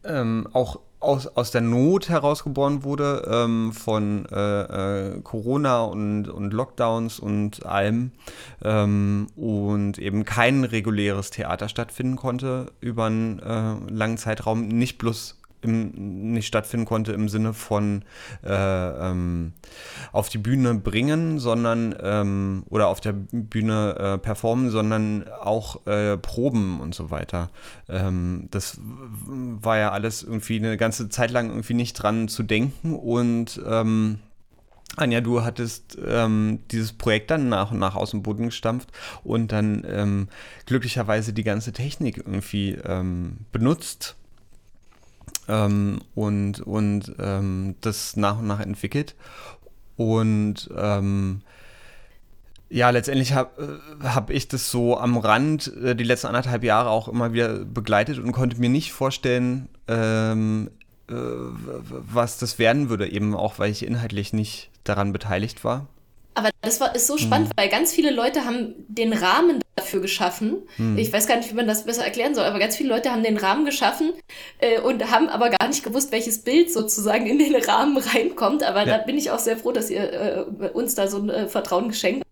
ähm, 0.04 0.46
auch 0.52 0.78
aus, 1.00 1.26
aus 1.26 1.50
der 1.50 1.62
Not 1.62 2.08
herausgeboren 2.08 2.84
wurde, 2.84 3.28
ähm, 3.28 3.72
von 3.72 4.26
äh, 4.26 4.60
äh, 5.08 5.20
Corona 5.22 5.82
und, 5.82 6.28
und 6.28 6.52
Lockdowns 6.52 7.18
und 7.18 7.66
allem 7.66 8.12
ähm, 8.62 9.26
und 9.34 9.98
eben 9.98 10.24
kein 10.24 10.62
reguläres 10.62 11.30
Theater 11.30 11.68
stattfinden 11.68 12.14
konnte 12.14 12.70
über 12.80 13.06
einen 13.06 13.40
äh, 13.40 13.92
langen 13.92 14.18
Zeitraum, 14.18 14.68
nicht 14.68 14.98
bloß 14.98 15.39
im, 15.62 16.32
nicht 16.32 16.46
stattfinden 16.46 16.86
konnte 16.86 17.12
im 17.12 17.28
Sinne 17.28 17.54
von 17.54 18.04
äh, 18.44 18.50
ähm, 19.10 19.52
auf 20.12 20.28
die 20.28 20.38
Bühne 20.38 20.74
bringen, 20.74 21.38
sondern 21.38 21.94
ähm, 22.02 22.64
oder 22.68 22.88
auf 22.88 23.00
der 23.00 23.12
Bühne 23.12 23.96
äh, 23.98 24.18
performen, 24.18 24.70
sondern 24.70 25.24
auch 25.28 25.86
äh, 25.86 26.16
Proben 26.16 26.80
und 26.80 26.94
so 26.94 27.10
weiter. 27.10 27.50
Ähm, 27.88 28.48
das 28.50 28.80
war 28.82 29.78
ja 29.78 29.92
alles 29.92 30.22
irgendwie 30.22 30.56
eine 30.56 30.76
ganze 30.76 31.08
Zeit 31.08 31.30
lang 31.30 31.48
irgendwie 31.48 31.74
nicht 31.74 31.94
dran 31.94 32.28
zu 32.28 32.42
denken 32.42 32.94
und 32.94 33.60
ähm, 33.66 34.20
Anja, 34.96 35.20
du 35.20 35.42
hattest 35.42 35.98
ähm, 36.04 36.60
dieses 36.72 36.92
Projekt 36.92 37.30
dann 37.30 37.48
nach 37.48 37.70
und 37.70 37.78
nach 37.78 37.94
aus 37.94 38.10
dem 38.10 38.22
Boden 38.22 38.46
gestampft 38.46 38.90
und 39.22 39.52
dann 39.52 39.84
ähm, 39.88 40.28
glücklicherweise 40.66 41.32
die 41.32 41.44
ganze 41.44 41.72
Technik 41.72 42.18
irgendwie 42.18 42.72
ähm, 42.84 43.38
benutzt 43.52 44.16
ähm, 45.50 46.00
und, 46.14 46.60
und 46.60 47.14
ähm, 47.18 47.74
das 47.80 48.16
nach 48.16 48.38
und 48.38 48.46
nach 48.46 48.60
entwickelt. 48.60 49.16
Und 49.96 50.70
ähm, 50.76 51.42
ja, 52.70 52.90
letztendlich 52.90 53.34
habe 53.34 53.80
äh, 54.00 54.04
hab 54.04 54.30
ich 54.30 54.46
das 54.46 54.70
so 54.70 54.96
am 54.96 55.18
Rand 55.18 55.74
äh, 55.76 55.96
die 55.96 56.04
letzten 56.04 56.28
anderthalb 56.28 56.62
Jahre 56.62 56.88
auch 56.88 57.08
immer 57.08 57.32
wieder 57.32 57.64
begleitet 57.64 58.18
und 58.18 58.32
konnte 58.32 58.60
mir 58.60 58.70
nicht 58.70 58.92
vorstellen, 58.92 59.68
ähm, 59.88 60.70
äh, 61.08 61.14
was 61.14 62.38
das 62.38 62.58
werden 62.60 62.88
würde, 62.88 63.10
eben 63.10 63.34
auch 63.34 63.58
weil 63.58 63.72
ich 63.72 63.84
inhaltlich 63.84 64.32
nicht 64.32 64.70
daran 64.84 65.12
beteiligt 65.12 65.64
war. 65.64 65.88
Aber 66.40 66.50
das 66.62 66.80
war, 66.80 66.94
ist 66.94 67.06
so 67.06 67.18
spannend, 67.18 67.48
mhm. 67.48 67.52
weil 67.56 67.68
ganz 67.68 67.92
viele 67.92 68.10
Leute 68.10 68.46
haben 68.46 68.74
den 68.88 69.12
Rahmen 69.12 69.60
dafür 69.76 70.00
geschaffen. 70.00 70.62
Mhm. 70.78 70.96
Ich 70.96 71.12
weiß 71.12 71.26
gar 71.26 71.36
nicht, 71.36 71.50
wie 71.50 71.54
man 71.54 71.66
das 71.66 71.84
besser 71.84 72.02
erklären 72.02 72.34
soll, 72.34 72.44
aber 72.44 72.58
ganz 72.58 72.76
viele 72.76 72.88
Leute 72.88 73.10
haben 73.10 73.22
den 73.22 73.36
Rahmen 73.36 73.66
geschaffen 73.66 74.12
äh, 74.58 74.80
und 74.80 75.10
haben 75.10 75.28
aber 75.28 75.50
gar 75.50 75.68
nicht 75.68 75.84
gewusst, 75.84 76.12
welches 76.12 76.42
Bild 76.42 76.72
sozusagen 76.72 77.26
in 77.26 77.38
den 77.38 77.54
Rahmen 77.56 77.98
reinkommt. 77.98 78.62
Aber 78.62 78.86
ja. 78.86 78.96
da 78.96 79.04
bin 79.04 79.18
ich 79.18 79.30
auch 79.30 79.38
sehr 79.38 79.58
froh, 79.58 79.72
dass 79.72 79.90
ihr 79.90 80.12
äh, 80.60 80.68
uns 80.70 80.94
da 80.94 81.08
so 81.08 81.18
ein 81.18 81.28
äh, 81.28 81.46
Vertrauen 81.46 81.88
geschenkt 81.88 82.24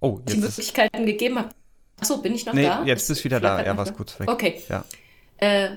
oh, 0.00 0.20
die 0.26 0.36
Möglichkeiten 0.36 1.04
gegeben 1.04 1.38
habt. 1.38 1.54
Achso, 2.00 2.18
bin 2.18 2.34
ich 2.34 2.46
noch 2.46 2.54
nee, 2.54 2.62
da? 2.62 2.84
Jetzt 2.84 3.08
bist 3.08 3.20
du 3.20 3.24
wieder 3.24 3.40
da. 3.40 3.60
Er 3.60 3.76
war 3.76 3.92
kurz 3.92 4.18
weg. 4.20 4.30
Okay. 4.30 4.62
Ja. 4.68 4.84
Äh, 5.38 5.70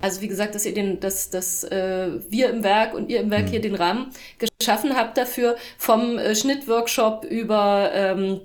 also 0.00 0.20
wie 0.20 0.28
gesagt, 0.28 0.54
dass 0.54 0.66
ihr 0.66 0.74
den, 0.74 1.00
dass, 1.00 1.30
dass 1.30 1.64
äh, 1.64 2.10
wir 2.28 2.50
im 2.50 2.62
Werk 2.62 2.94
und 2.94 3.08
ihr 3.08 3.20
im 3.20 3.30
Werk 3.30 3.46
mhm. 3.46 3.50
hier 3.50 3.60
den 3.60 3.74
Rahmen 3.74 4.10
geschaffen 4.38 4.94
habt 4.96 5.16
dafür, 5.16 5.56
vom 5.78 6.18
äh, 6.18 6.34
Schnittworkshop 6.34 7.24
über, 7.24 7.90
ähm, 7.94 8.40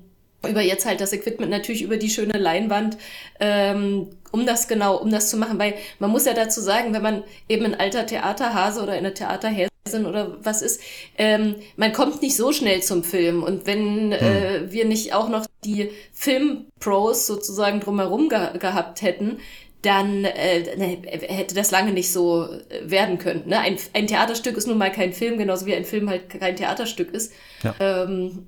über 0.47 0.61
jetzt 0.61 0.85
halt 0.85 1.01
das 1.01 1.13
Equipment, 1.13 1.51
natürlich 1.51 1.81
über 1.81 1.97
die 1.97 2.09
schöne 2.09 2.37
Leinwand, 2.37 2.97
ähm, 3.39 4.07
um 4.31 4.45
das 4.45 4.69
genau, 4.69 4.97
um 4.97 5.11
das 5.11 5.29
zu 5.29 5.37
machen. 5.37 5.59
Weil 5.59 5.73
man 5.99 6.09
muss 6.09 6.25
ja 6.25 6.33
dazu 6.33 6.61
sagen, 6.61 6.93
wenn 6.93 7.03
man 7.03 7.23
eben 7.49 7.65
ein 7.65 7.79
alter 7.79 8.05
Theaterhase 8.05 8.81
oder 8.81 8.93
eine 8.93 9.13
Theaterhäsin 9.13 10.05
oder 10.05 10.37
was 10.41 10.61
ist, 10.61 10.81
ähm, 11.17 11.55
man 11.75 11.91
kommt 11.91 12.21
nicht 12.21 12.37
so 12.37 12.53
schnell 12.53 12.81
zum 12.81 13.03
Film. 13.03 13.43
Und 13.43 13.67
wenn 13.67 14.07
mhm. 14.07 14.13
äh, 14.13 14.71
wir 14.71 14.85
nicht 14.85 15.13
auch 15.13 15.27
noch 15.27 15.45
die 15.65 15.91
Filmpros 16.13 17.27
sozusagen 17.27 17.81
drumherum 17.81 18.29
ge 18.29 18.57
gehabt 18.57 19.01
hätten, 19.01 19.39
dann 19.81 20.25
äh, 20.25 20.75
ne, 20.77 21.01
hätte 21.05 21.55
das 21.55 21.71
lange 21.71 21.91
nicht 21.91 22.11
so 22.11 22.45
äh, 22.45 22.89
werden 22.89 23.17
können. 23.17 23.47
Ne? 23.47 23.59
Ein, 23.59 23.77
ein 23.93 24.07
Theaterstück 24.07 24.57
ist 24.57 24.67
nun 24.67 24.77
mal 24.77 24.91
kein 24.91 25.13
Film, 25.13 25.37
genauso 25.37 25.65
wie 25.65 25.75
ein 25.75 25.85
Film 25.85 26.09
halt 26.09 26.29
kein 26.29 26.55
Theaterstück 26.55 27.11
ist. 27.11 27.33
Ja, 27.63 27.75
ähm, 27.79 28.47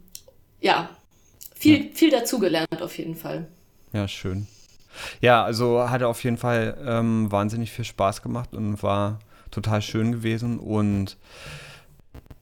ja. 0.62 0.90
viel, 1.56 1.86
ja. 1.86 1.92
viel 1.94 2.12
dazugelernt 2.12 2.82
auf 2.82 2.98
jeden 2.98 3.16
Fall. 3.16 3.48
Ja, 3.94 4.08
schön. 4.08 4.48
Ja, 5.22 5.44
also 5.44 5.90
hatte 5.90 6.08
auf 6.08 6.24
jeden 6.24 6.38
Fall 6.38 6.78
ähm, 6.86 7.32
wahnsinnig 7.32 7.72
viel 7.72 7.86
Spaß 7.86 8.22
gemacht 8.22 8.54
und 8.54 8.84
war 8.84 9.20
total 9.50 9.82
schön 9.82 10.12
gewesen 10.12 10.60
und 10.60 11.18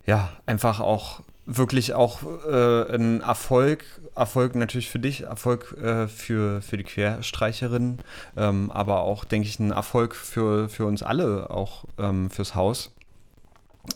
ja, 0.05 0.31
einfach 0.45 0.79
auch 0.79 1.21
wirklich 1.57 1.93
auch 1.93 2.21
äh, 2.47 2.95
ein 2.95 3.21
Erfolg, 3.21 3.83
Erfolg 4.15 4.55
natürlich 4.55 4.89
für 4.89 4.99
dich, 4.99 5.23
Erfolg 5.23 5.75
äh, 5.81 6.07
für, 6.07 6.61
für 6.61 6.77
die 6.77 6.83
Querstreicherin, 6.83 7.99
ähm, 8.37 8.71
aber 8.71 9.01
auch, 9.01 9.25
denke 9.25 9.47
ich, 9.47 9.59
ein 9.59 9.71
Erfolg 9.71 10.15
für, 10.15 10.69
für 10.69 10.85
uns 10.85 11.03
alle, 11.03 11.49
auch 11.49 11.85
ähm, 11.97 12.29
fürs 12.29 12.55
Haus. 12.55 12.91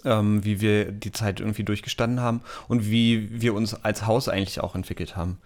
Ähm, 0.03 0.43
wie 0.43 0.61
wir 0.61 0.91
die 0.91 1.11
Zeit 1.11 1.39
irgendwie 1.39 1.63
durchgestanden 1.63 2.19
haben 2.19 2.41
und 2.67 2.89
wie 2.89 3.39
wir 3.39 3.53
uns 3.53 3.75
als 3.83 4.07
Haus 4.07 4.27
eigentlich 4.27 4.59
auch 4.59 4.73
entwickelt 4.73 5.15
haben. 5.15 5.37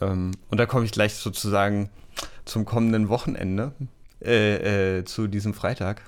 Ähm, 0.00 0.30
und 0.50 0.58
da 0.58 0.66
komme 0.66 0.84
ich 0.84 0.92
gleich 0.92 1.14
sozusagen 1.14 1.90
zum 2.44 2.64
kommenden 2.64 3.08
Wochenende, 3.08 3.72
äh, 4.24 4.98
äh, 4.98 5.04
zu 5.04 5.26
diesem 5.26 5.52
Freitag, 5.52 6.02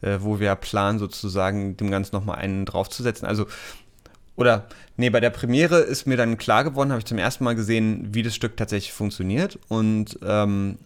äh, 0.00 0.18
wo 0.20 0.40
wir 0.40 0.54
planen, 0.54 0.98
sozusagen 0.98 1.76
dem 1.76 1.90
Ganzen 1.90 2.16
nochmal 2.16 2.36
einen 2.38 2.64
draufzusetzen. 2.64 3.28
Also 3.28 3.46
oder 4.36 4.66
nee, 4.96 5.10
bei 5.10 5.20
der 5.20 5.30
Premiere 5.30 5.78
ist 5.78 6.06
mir 6.06 6.16
dann 6.16 6.36
klar 6.36 6.64
geworden, 6.64 6.90
habe 6.90 6.98
ich 7.00 7.04
zum 7.06 7.18
ersten 7.18 7.44
Mal 7.44 7.54
gesehen, 7.54 8.08
wie 8.12 8.22
das 8.22 8.34
Stück 8.34 8.56
tatsächlich 8.56 8.92
funktioniert 8.92 9.58
und 9.68 10.18
ähm, 10.24 10.78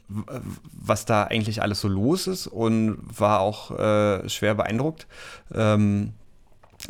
was 0.72 1.06
da 1.06 1.24
eigentlich 1.24 1.62
alles 1.62 1.80
so 1.80 1.88
los 1.88 2.26
ist 2.26 2.46
und 2.46 2.98
war 3.18 3.40
auch 3.40 3.70
äh, 3.78 4.28
schwer 4.28 4.54
beeindruckt. 4.54 5.06
Ähm, 5.54 6.12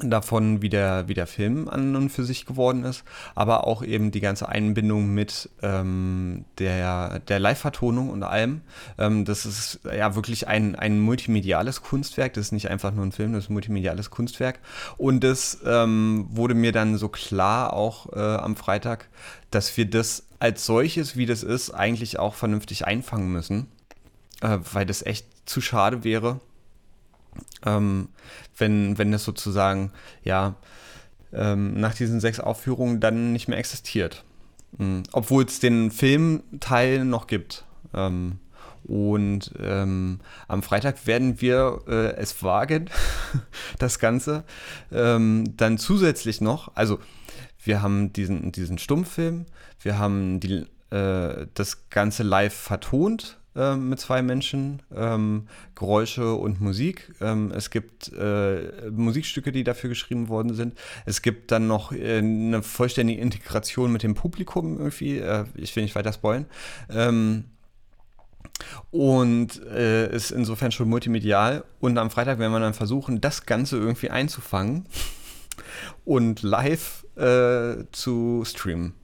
davon, 0.02 0.62
wie 0.62 0.68
der, 0.68 1.08
wie 1.08 1.14
der 1.14 1.26
Film 1.26 1.68
an 1.68 1.96
und 1.96 2.10
für 2.10 2.22
sich 2.22 2.46
geworden 2.46 2.84
ist, 2.84 3.04
aber 3.34 3.66
auch 3.66 3.82
eben 3.82 4.10
die 4.10 4.20
ganze 4.20 4.48
Einbindung 4.48 5.08
mit 5.08 5.48
ähm, 5.62 6.44
der, 6.58 7.20
der 7.20 7.38
Live-Vertonung 7.38 8.10
und 8.10 8.22
allem. 8.22 8.60
Ähm, 8.98 9.24
das 9.24 9.46
ist 9.46 9.80
ja 9.84 10.14
wirklich 10.14 10.46
ein, 10.46 10.76
ein 10.76 11.00
multimediales 11.00 11.82
Kunstwerk, 11.82 12.34
das 12.34 12.46
ist 12.46 12.52
nicht 12.52 12.70
einfach 12.70 12.92
nur 12.92 13.04
ein 13.04 13.12
Film, 13.12 13.32
das 13.32 13.44
ist 13.44 13.50
ein 13.50 13.54
multimediales 13.54 14.10
Kunstwerk. 14.10 14.60
Und 14.98 15.24
das 15.24 15.58
ähm, 15.64 16.26
wurde 16.30 16.54
mir 16.54 16.72
dann 16.72 16.98
so 16.98 17.08
klar 17.08 17.72
auch 17.72 18.12
äh, 18.12 18.18
am 18.18 18.56
Freitag, 18.56 19.08
dass 19.50 19.76
wir 19.76 19.88
das 19.88 20.24
als 20.38 20.66
solches, 20.66 21.16
wie 21.16 21.26
das 21.26 21.42
ist, 21.42 21.70
eigentlich 21.70 22.18
auch 22.18 22.34
vernünftig 22.34 22.86
einfangen 22.86 23.32
müssen, 23.32 23.66
äh, 24.42 24.58
weil 24.72 24.86
das 24.86 25.04
echt 25.04 25.26
zu 25.46 25.60
schade 25.60 26.04
wäre, 26.04 26.40
ähm, 27.64 28.08
wenn, 28.56 28.98
wenn 28.98 29.12
das 29.12 29.24
sozusagen, 29.24 29.92
ja, 30.22 30.56
ähm, 31.32 31.78
nach 31.78 31.94
diesen 31.94 32.20
sechs 32.20 32.40
Aufführungen 32.40 33.00
dann 33.00 33.32
nicht 33.32 33.48
mehr 33.48 33.58
existiert. 33.58 34.24
Mhm. 34.76 35.02
Obwohl 35.12 35.44
es 35.44 35.60
den 35.60 35.90
Filmteil 35.90 37.04
noch 37.04 37.26
gibt. 37.26 37.64
Ähm, 37.94 38.38
und 38.84 39.52
ähm, 39.60 40.20
am 40.46 40.62
Freitag 40.62 41.06
werden 41.06 41.40
wir 41.40 41.82
äh, 41.88 42.16
es 42.16 42.42
wagen, 42.42 42.88
das 43.78 43.98
Ganze 43.98 44.44
ähm, 44.90 45.44
dann 45.56 45.78
zusätzlich 45.78 46.40
noch, 46.40 46.74
also 46.74 46.98
wir 47.62 47.82
haben 47.82 48.12
diesen, 48.12 48.50
diesen 48.52 48.78
Stummfilm, 48.78 49.44
wir 49.82 49.98
haben 49.98 50.40
die, 50.40 50.66
äh, 50.90 51.46
das 51.52 51.90
Ganze 51.90 52.22
live 52.22 52.54
vertont 52.54 53.37
mit 53.54 53.98
zwei 53.98 54.22
Menschen, 54.22 54.82
ähm, 54.94 55.48
Geräusche 55.74 56.34
und 56.34 56.60
Musik. 56.60 57.12
Ähm, 57.20 57.50
es 57.50 57.70
gibt 57.70 58.12
äh, 58.12 58.88
Musikstücke, 58.90 59.50
die 59.50 59.64
dafür 59.64 59.88
geschrieben 59.88 60.28
worden 60.28 60.54
sind. 60.54 60.78
Es 61.06 61.22
gibt 61.22 61.50
dann 61.50 61.66
noch 61.66 61.90
äh, 61.90 62.18
eine 62.18 62.62
vollständige 62.62 63.20
Integration 63.20 63.92
mit 63.92 64.04
dem 64.04 64.14
Publikum 64.14 64.78
irgendwie. 64.78 65.18
Äh, 65.18 65.46
ich 65.54 65.74
will 65.74 65.82
nicht 65.82 65.96
weiter 65.96 66.12
spoilen. 66.12 66.46
Ähm, 66.88 67.44
und 68.90 69.62
äh, 69.66 70.14
ist 70.14 70.30
insofern 70.30 70.72
schon 70.72 70.88
multimedial. 70.88 71.64
Und 71.80 71.98
am 71.98 72.10
Freitag 72.10 72.38
werden 72.38 72.52
wir 72.52 72.60
dann 72.60 72.74
versuchen, 72.74 73.20
das 73.20 73.46
Ganze 73.46 73.76
irgendwie 73.76 74.10
einzufangen 74.10 74.86
und 76.04 76.42
live 76.42 77.04
äh, 77.16 77.84
zu 77.92 78.42
streamen. 78.44 78.94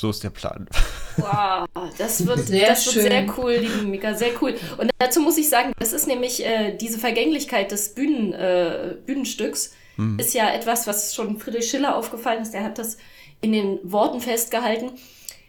So 0.00 0.10
ist 0.10 0.24
der 0.24 0.30
Plan. 0.30 0.68
Wow, 1.16 1.68
das 1.98 2.26
wird 2.26 2.40
sehr, 2.46 2.68
das 2.68 2.86
wird 2.86 3.06
sehr 3.06 3.26
cool, 3.36 3.52
liebe 3.52 3.82
Mika, 3.82 4.14
sehr 4.14 4.30
cool. 4.40 4.54
Und 4.78 4.90
dazu 4.98 5.20
muss 5.20 5.38
ich 5.38 5.48
sagen, 5.48 5.72
das 5.78 5.92
ist 5.92 6.06
nämlich 6.06 6.44
äh, 6.44 6.76
diese 6.76 6.98
Vergänglichkeit 6.98 7.70
des 7.70 7.94
Bühnen, 7.94 8.32
äh, 8.32 8.96
Bühnenstücks, 9.06 9.72
hm. 9.96 10.18
ist 10.18 10.34
ja 10.34 10.52
etwas, 10.52 10.86
was 10.86 11.14
schon 11.14 11.38
Friedrich 11.38 11.70
Schiller 11.70 11.96
aufgefallen 11.96 12.42
ist. 12.42 12.52
Der 12.52 12.64
hat 12.64 12.78
das 12.78 12.96
in 13.40 13.52
den 13.52 13.78
Worten 13.82 14.20
festgehalten. 14.20 14.92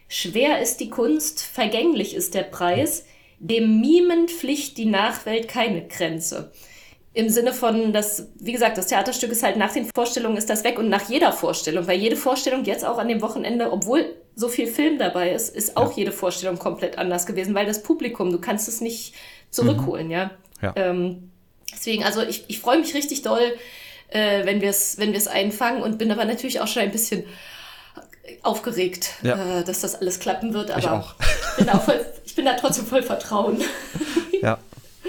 Schwer 0.08 0.60
ist 0.60 0.78
die 0.78 0.90
Kunst, 0.90 1.42
vergänglich 1.42 2.14
ist 2.14 2.34
der 2.34 2.44
Preis, 2.44 3.04
dem 3.38 3.80
Mimen 3.80 4.28
pflicht 4.28 4.78
die 4.78 4.86
Nachwelt 4.86 5.48
keine 5.48 5.86
Grenze. 5.88 6.52
im 7.12 7.30
Sinne 7.30 7.54
von, 7.54 7.94
dass, 7.94 8.28
wie 8.38 8.52
gesagt, 8.52 8.76
das 8.76 8.88
Theaterstück 8.88 9.32
ist 9.32 9.42
halt 9.42 9.56
nach 9.56 9.72
den 9.72 9.88
Vorstellungen 9.94 10.36
ist 10.36 10.50
das 10.50 10.64
weg 10.64 10.78
und 10.78 10.90
nach 10.90 11.08
jeder 11.08 11.32
Vorstellung, 11.32 11.86
weil 11.86 11.98
jede 11.98 12.14
Vorstellung 12.14 12.64
jetzt 12.64 12.84
auch 12.84 12.98
an 12.98 13.08
dem 13.08 13.22
Wochenende, 13.22 13.72
obwohl 13.72 14.14
so 14.36 14.48
viel 14.48 14.66
Film 14.66 14.98
dabei 14.98 15.32
ist, 15.32 15.56
ist 15.56 15.76
auch 15.78 15.92
ja. 15.92 15.96
jede 15.96 16.12
Vorstellung 16.12 16.58
komplett 16.58 16.98
anders 16.98 17.26
gewesen, 17.26 17.54
weil 17.54 17.66
das 17.66 17.82
Publikum, 17.82 18.30
du 18.30 18.38
kannst 18.38 18.68
es 18.68 18.82
nicht 18.82 19.14
zurückholen, 19.50 20.06
mhm. 20.06 20.12
ja. 20.12 20.30
ja. 20.60 20.72
Ähm, 20.76 21.30
deswegen, 21.72 22.04
also 22.04 22.22
ich, 22.22 22.44
ich 22.48 22.60
freue 22.60 22.78
mich 22.78 22.94
richtig 22.94 23.22
doll, 23.22 23.54
äh, 24.08 24.44
wenn 24.44 24.60
wir 24.60 24.68
es 24.68 24.98
wenn 24.98 25.14
wir's 25.14 25.26
einfangen 25.26 25.82
und 25.82 25.98
bin 25.98 26.12
aber 26.12 26.26
natürlich 26.26 26.60
auch 26.60 26.68
schon 26.68 26.82
ein 26.82 26.92
bisschen 26.92 27.24
aufgeregt, 28.42 29.14
ja. 29.22 29.60
äh, 29.60 29.64
dass 29.64 29.80
das 29.80 29.94
alles 29.94 30.20
klappen 30.20 30.52
wird, 30.52 30.70
aber 30.70 30.80
ich, 30.80 30.88
auch. 30.88 31.14
ich, 31.20 31.56
bin 31.56 31.66
da 31.66 31.78
voll, 31.78 32.06
ich 32.24 32.34
bin 32.34 32.44
da 32.44 32.54
trotzdem 32.54 32.86
voll 32.86 33.02
Vertrauen. 33.02 33.62
ja, 34.42 34.58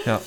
ja, 0.05 0.22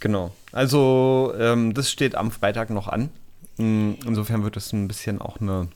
genau. 0.00 0.32
Also 0.52 1.34
ähm, 1.38 1.74
das 1.74 1.90
steht 1.90 2.14
am 2.14 2.30
Freitag 2.30 2.70
noch 2.70 2.88
an. 2.88 3.10
Mm, 3.58 3.92
insofern 4.06 4.42
wird 4.42 4.56
es 4.56 4.72
ein 4.72 4.88
bisschen 4.88 5.20
auch 5.20 5.38
eine 5.38 5.68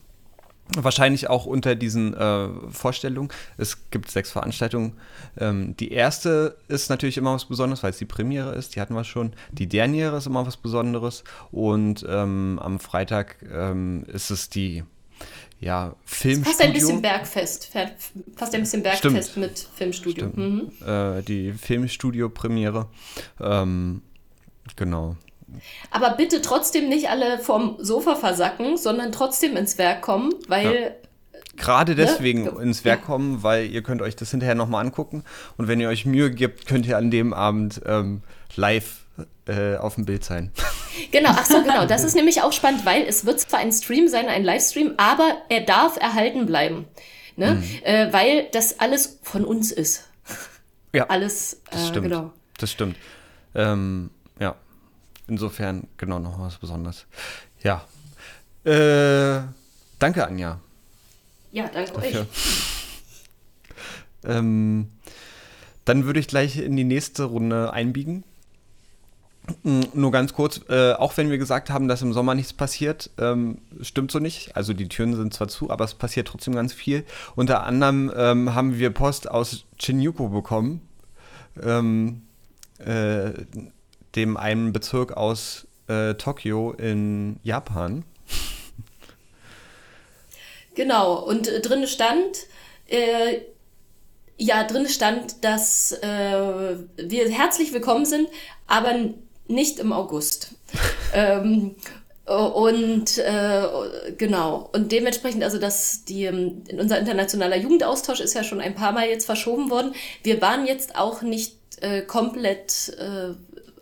Wahrscheinlich 0.76 1.28
auch 1.28 1.46
unter 1.46 1.74
diesen 1.74 2.14
äh, 2.14 2.48
Vorstellungen. 2.70 3.30
Es 3.56 3.90
gibt 3.90 4.10
sechs 4.10 4.30
Veranstaltungen. 4.30 4.92
Ähm, 5.38 5.76
die 5.76 5.92
erste 5.92 6.56
ist 6.68 6.90
natürlich 6.90 7.16
immer 7.16 7.34
was 7.34 7.46
Besonderes, 7.46 7.82
weil 7.82 7.90
es 7.90 7.98
die 7.98 8.04
Premiere 8.04 8.54
ist. 8.54 8.76
Die 8.76 8.80
hatten 8.80 8.94
wir 8.94 9.04
schon. 9.04 9.32
Die 9.52 9.68
Derniere 9.68 10.16
ist 10.16 10.26
immer 10.26 10.46
was 10.46 10.56
Besonderes. 10.56 11.24
Und 11.50 12.06
ähm, 12.08 12.58
am 12.62 12.78
Freitag 12.78 13.36
ähm, 13.52 14.04
ist 14.12 14.30
es 14.30 14.48
die 14.48 14.84
ja, 15.60 15.94
Filmstudio. 16.04 16.52
Fast 16.52 16.62
ein 16.62 16.72
bisschen 16.72 17.02
Bergfest. 17.02 17.70
Fast 18.36 18.54
ein 18.54 18.60
bisschen 18.62 18.82
Bergfest 18.82 19.30
Stimmt. 19.30 19.46
mit 19.46 19.68
Filmstudio. 19.74 20.28
Mhm. 20.34 20.70
Äh, 20.86 21.22
die 21.22 21.52
Filmstudio-Premiere. 21.52 22.86
Ähm, 23.40 24.02
Genau. 24.76 25.16
Aber 25.90 26.10
bitte 26.10 26.42
trotzdem 26.42 26.88
nicht 26.88 27.08
alle 27.08 27.38
vom 27.38 27.76
Sofa 27.78 28.16
versacken, 28.16 28.76
sondern 28.76 29.12
trotzdem 29.12 29.56
ins 29.56 29.78
Werk 29.78 30.02
kommen, 30.02 30.32
weil. 30.48 30.74
Ja. 30.74 30.90
Gerade 31.56 31.92
ne? 31.92 31.96
deswegen 31.96 32.44
ne? 32.44 32.62
ins 32.62 32.84
Werk 32.84 33.04
kommen, 33.04 33.42
weil 33.42 33.66
ihr 33.66 33.82
könnt 33.82 34.00
euch 34.00 34.16
das 34.16 34.30
hinterher 34.30 34.54
nochmal 34.54 34.84
angucken. 34.84 35.24
Und 35.58 35.68
wenn 35.68 35.80
ihr 35.80 35.88
euch 35.88 36.06
Mühe 36.06 36.30
gibt, 36.30 36.66
könnt 36.66 36.86
ihr 36.86 36.96
an 36.96 37.10
dem 37.10 37.34
Abend 37.34 37.82
ähm, 37.84 38.22
live 38.56 39.00
äh, 39.46 39.76
auf 39.76 39.96
dem 39.96 40.06
Bild 40.06 40.24
sein. 40.24 40.52
Genau, 41.10 41.30
ach 41.32 41.44
so, 41.44 41.62
genau. 41.62 41.86
Das 41.86 42.04
ist 42.04 42.14
nämlich 42.14 42.42
auch 42.42 42.52
spannend, 42.52 42.86
weil 42.86 43.02
es 43.02 43.26
wird 43.26 43.40
zwar 43.40 43.60
ein 43.60 43.72
Stream 43.72 44.08
sein, 44.08 44.28
ein 44.28 44.44
Livestream, 44.44 44.94
aber 44.96 45.36
er 45.48 45.62
darf 45.62 45.96
erhalten 45.96 46.46
bleiben. 46.46 46.86
Ne? 47.36 47.54
Mhm. 47.54 47.64
Äh, 47.82 48.12
weil 48.12 48.48
das 48.52 48.80
alles 48.80 49.18
von 49.22 49.44
uns 49.44 49.72
ist. 49.72 50.08
Ja. 50.92 51.06
Alles, 51.06 51.60
das 51.70 51.82
äh, 51.82 51.86
stimmt. 51.88 52.08
genau. 52.08 52.32
Das 52.58 52.70
stimmt. 52.70 52.96
Ähm, 53.54 54.10
ja. 54.38 54.56
Insofern, 55.30 55.86
genau, 55.96 56.18
noch 56.18 56.40
was 56.40 56.56
Besonderes. 56.56 57.06
Ja. 57.62 57.84
Äh, 58.64 59.42
danke, 60.00 60.26
Anja. 60.26 60.58
Ja, 61.52 61.70
danke 61.72 61.92
dafür. 61.92 62.22
euch. 62.22 62.26
ähm, 64.24 64.88
dann 65.84 66.04
würde 66.04 66.18
ich 66.18 66.26
gleich 66.26 66.58
in 66.58 66.74
die 66.74 66.82
nächste 66.82 67.22
Runde 67.22 67.72
einbiegen. 67.72 68.24
Mm, 69.62 69.82
nur 69.94 70.10
ganz 70.10 70.32
kurz, 70.32 70.62
äh, 70.68 70.94
auch 70.94 71.16
wenn 71.16 71.30
wir 71.30 71.38
gesagt 71.38 71.70
haben, 71.70 71.86
dass 71.86 72.02
im 72.02 72.12
Sommer 72.12 72.34
nichts 72.34 72.52
passiert, 72.52 73.10
ähm, 73.16 73.58
stimmt 73.82 74.10
so 74.10 74.18
nicht. 74.18 74.56
Also 74.56 74.72
die 74.72 74.88
Türen 74.88 75.14
sind 75.14 75.32
zwar 75.32 75.46
zu, 75.46 75.70
aber 75.70 75.84
es 75.84 75.94
passiert 75.94 76.26
trotzdem 76.26 76.56
ganz 76.56 76.72
viel. 76.72 77.04
Unter 77.36 77.62
anderem 77.62 78.10
ähm, 78.16 78.52
haben 78.52 78.78
wir 78.80 78.90
Post 78.90 79.30
aus 79.30 79.64
Shinjuku 79.78 80.28
bekommen. 80.28 80.80
Ähm, 81.62 82.22
äh, 82.78 83.30
dem 84.14 84.36
einen 84.36 84.72
Bezirk 84.72 85.16
aus 85.16 85.66
äh, 85.88 86.14
Tokio 86.14 86.72
in 86.72 87.38
Japan. 87.42 88.04
Genau, 90.76 91.16
und 91.16 91.48
äh, 91.48 91.60
drin 91.60 91.86
stand, 91.88 92.46
äh, 92.86 93.40
ja, 94.38 94.64
drin 94.64 94.88
stand, 94.88 95.44
dass 95.44 95.92
äh, 95.92 96.76
wir 96.96 97.28
herzlich 97.28 97.72
willkommen 97.72 98.06
sind, 98.06 98.28
aber 98.68 98.94
nicht 99.48 99.80
im 99.80 99.92
August. 99.92 100.54
ähm, 101.12 101.74
und 102.24 103.18
äh, 103.18 103.62
genau, 104.16 104.70
und 104.72 104.92
dementsprechend, 104.92 105.42
also 105.42 105.58
dass 105.58 106.04
die, 106.04 106.24
ähm, 106.24 106.62
unser 106.78 107.00
internationaler 107.00 107.56
Jugendaustausch 107.56 108.20
ist 108.20 108.34
ja 108.34 108.44
schon 108.44 108.60
ein 108.60 108.76
paar 108.76 108.92
Mal 108.92 109.08
jetzt 109.08 109.26
verschoben 109.26 109.68
worden. 109.68 109.94
Wir 110.22 110.40
waren 110.40 110.66
jetzt 110.66 110.96
auch 110.96 111.22
nicht 111.22 111.56
äh, 111.80 112.02
komplett 112.02 112.94
äh, 112.98 113.34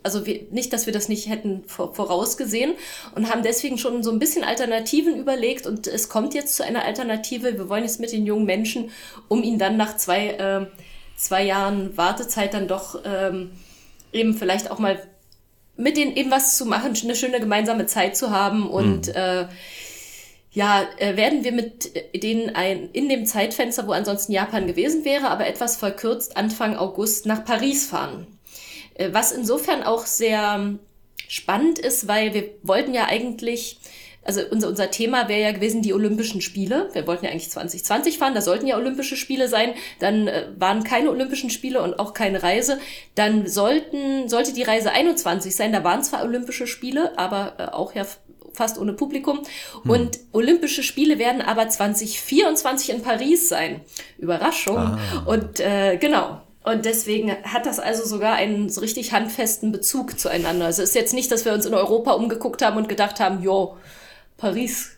also 0.09 0.25
wir, 0.25 0.47
nicht, 0.49 0.73
dass 0.73 0.87
wir 0.87 0.93
das 0.93 1.07
nicht 1.07 1.29
hätten 1.29 1.63
vorausgesehen 1.67 2.73
und 3.13 3.29
haben 3.29 3.43
deswegen 3.43 3.77
schon 3.77 4.01
so 4.01 4.11
ein 4.11 4.17
bisschen 4.17 4.43
Alternativen 4.43 5.15
überlegt 5.17 5.67
und 5.67 5.85
es 5.85 6.09
kommt 6.09 6.33
jetzt 6.33 6.55
zu 6.55 6.65
einer 6.65 6.83
Alternative. 6.83 7.57
Wir 7.57 7.69
wollen 7.69 7.83
jetzt 7.83 7.99
mit 7.99 8.11
den 8.11 8.25
jungen 8.25 8.45
Menschen, 8.45 8.89
um 9.27 9.43
ihnen 9.43 9.59
dann 9.59 9.77
nach 9.77 9.97
zwei, 9.97 10.29
äh, 10.29 10.65
zwei 11.15 11.43
Jahren 11.43 11.95
Wartezeit 11.95 12.55
dann 12.55 12.67
doch 12.67 12.99
ähm, 13.05 13.51
eben 14.11 14.33
vielleicht 14.33 14.71
auch 14.71 14.79
mal 14.79 14.99
mit 15.77 15.95
denen 15.95 16.15
eben 16.17 16.31
was 16.31 16.57
zu 16.57 16.65
machen, 16.65 16.93
eine 17.01 17.15
schöne 17.15 17.39
gemeinsame 17.39 17.85
Zeit 17.85 18.17
zu 18.17 18.31
haben 18.31 18.67
und 18.67 19.07
mhm. 19.07 19.13
äh, 19.13 19.45
ja, 20.51 20.81
äh, 20.97 21.15
werden 21.15 21.43
wir 21.43 21.51
mit 21.51 21.91
denen 22.23 22.55
ein, 22.55 22.89
in 22.91 23.07
dem 23.07 23.27
Zeitfenster, 23.27 23.85
wo 23.85 23.91
ansonsten 23.91 24.31
Japan 24.31 24.65
gewesen 24.65 25.05
wäre, 25.05 25.29
aber 25.29 25.45
etwas 25.45 25.77
verkürzt 25.77 26.35
Anfang 26.35 26.75
August 26.75 27.27
nach 27.27 27.45
Paris 27.45 27.85
fahren. 27.85 28.27
Äh, 28.99 29.13
was 29.13 29.31
insofern 29.31 29.83
auch 29.83 30.05
sehr 30.05 30.77
spannend 31.27 31.79
ist, 31.79 32.07
weil 32.07 32.33
wir 32.33 32.49
wollten 32.63 32.93
ja 32.93 33.05
eigentlich, 33.05 33.79
also 34.23 34.41
unser, 34.51 34.67
unser 34.67 34.91
Thema 34.91 35.29
wäre 35.29 35.41
ja 35.41 35.51
gewesen 35.51 35.81
die 35.81 35.93
Olympischen 35.93 36.41
Spiele. 36.41 36.89
Wir 36.93 37.07
wollten 37.07 37.25
ja 37.25 37.31
eigentlich 37.31 37.49
2020 37.49 38.17
fahren, 38.17 38.33
da 38.33 38.41
sollten 38.41 38.67
ja 38.67 38.75
Olympische 38.77 39.15
Spiele 39.15 39.47
sein. 39.47 39.73
Dann 39.99 40.27
äh, 40.27 40.47
waren 40.57 40.83
keine 40.83 41.09
Olympischen 41.09 41.49
Spiele 41.49 41.81
und 41.81 41.97
auch 41.99 42.13
keine 42.13 42.43
Reise. 42.43 42.79
Dann 43.15 43.47
sollten, 43.47 44.27
sollte 44.27 44.53
die 44.53 44.63
Reise 44.63 44.91
21 44.91 45.55
sein. 45.55 45.71
Da 45.71 45.83
waren 45.83 46.03
zwar 46.03 46.23
Olympische 46.23 46.67
Spiele, 46.67 47.17
aber 47.17 47.53
äh, 47.57 47.63
auch 47.71 47.95
ja 47.95 48.05
fast 48.53 48.77
ohne 48.77 48.93
Publikum. 48.93 49.39
Hm. 49.83 49.91
Und 49.91 50.19
Olympische 50.33 50.83
Spiele 50.83 51.19
werden 51.19 51.41
aber 51.41 51.69
2024 51.69 52.89
in 52.89 53.01
Paris 53.03 53.47
sein. 53.47 53.81
Überraschung. 54.17 54.77
Ah. 54.77 54.99
Und 55.25 55.59
äh, 55.61 55.97
genau, 55.97 56.41
und 56.69 56.85
deswegen 56.85 57.31
hat 57.43 57.65
das 57.65 57.79
also 57.79 58.05
sogar 58.05 58.35
einen 58.35 58.69
so 58.69 58.81
richtig 58.81 59.11
handfesten 59.11 59.71
Bezug 59.71 60.19
zueinander. 60.19 60.65
Also 60.65 60.83
es 60.83 60.89
ist 60.89 60.95
jetzt 60.95 61.13
nicht, 61.13 61.31
dass 61.31 61.45
wir 61.45 61.53
uns 61.53 61.65
in 61.65 61.73
Europa 61.73 62.11
umgeguckt 62.11 62.61
haben 62.61 62.77
und 62.77 62.87
gedacht 62.87 63.19
haben, 63.19 63.41
jo, 63.41 63.77
Paris 64.37 64.91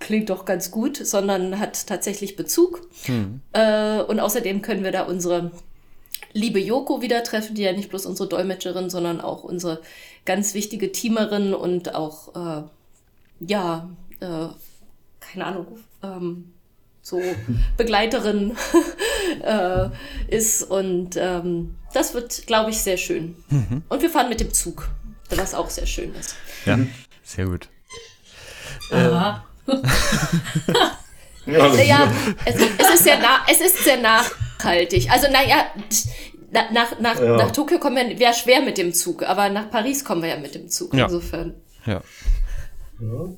klingt 0.00 0.30
doch 0.30 0.44
ganz 0.44 0.70
gut, 0.70 0.96
sondern 0.96 1.58
hat 1.60 1.86
tatsächlich 1.86 2.36
Bezug. 2.36 2.82
Hm. 3.04 3.40
Äh, 3.52 4.02
und 4.02 4.20
außerdem 4.20 4.62
können 4.62 4.82
wir 4.84 4.92
da 4.92 5.02
unsere 5.02 5.52
liebe 6.32 6.58
Joko 6.58 7.00
wieder 7.00 7.22
treffen, 7.22 7.54
die 7.54 7.62
ja 7.62 7.72
nicht 7.72 7.90
bloß 7.90 8.06
unsere 8.06 8.28
Dolmetscherin, 8.28 8.90
sondern 8.90 9.20
auch 9.20 9.44
unsere 9.44 9.80
ganz 10.24 10.54
wichtige 10.54 10.92
Teamerin 10.92 11.54
und 11.54 11.94
auch, 11.94 12.34
äh, 12.34 12.62
ja, 13.40 13.88
äh, 14.20 14.48
keine 15.20 15.46
Ahnung, 15.46 15.66
ähm, 16.02 16.52
so 17.02 17.22
Begleiterin 17.76 18.56
äh, 19.42 19.90
ist. 20.28 20.62
Und 20.62 21.16
ähm, 21.16 21.74
das 21.92 22.14
wird, 22.14 22.46
glaube 22.46 22.70
ich, 22.70 22.78
sehr 22.78 22.96
schön. 22.96 23.36
Mhm. 23.48 23.82
Und 23.88 24.02
wir 24.02 24.10
fahren 24.10 24.28
mit 24.28 24.40
dem 24.40 24.52
Zug, 24.52 24.88
was 25.30 25.54
auch 25.54 25.70
sehr 25.70 25.86
schön 25.86 26.14
ist. 26.14 26.36
Ja, 26.66 26.78
sehr 27.22 27.46
gut. 27.46 27.68
Aha. 28.90 29.44
ja, 31.46 32.12
es, 32.44 32.54
es, 32.54 32.94
ist 32.94 33.04
sehr 33.04 33.18
nah, 33.18 33.40
es 33.50 33.60
ist 33.60 33.84
sehr 33.84 33.98
nachhaltig. 34.00 35.10
Also, 35.10 35.30
naja, 35.30 35.66
nach, 36.72 37.00
nach, 37.00 37.20
ja. 37.20 37.36
nach 37.36 37.50
Tokio 37.50 37.78
kommen 37.78 37.96
wir 37.96 38.16
ja 38.16 38.32
schwer 38.32 38.60
mit 38.60 38.78
dem 38.78 38.92
Zug, 38.92 39.22
aber 39.22 39.48
nach 39.48 39.70
Paris 39.70 40.04
kommen 40.04 40.22
wir 40.22 40.30
ja 40.30 40.38
mit 40.38 40.54
dem 40.54 40.68
Zug. 40.68 40.94
Ja. 40.94 41.04
Insofern. 41.04 41.54
Ja. 41.86 42.02
ja. 43.00 43.28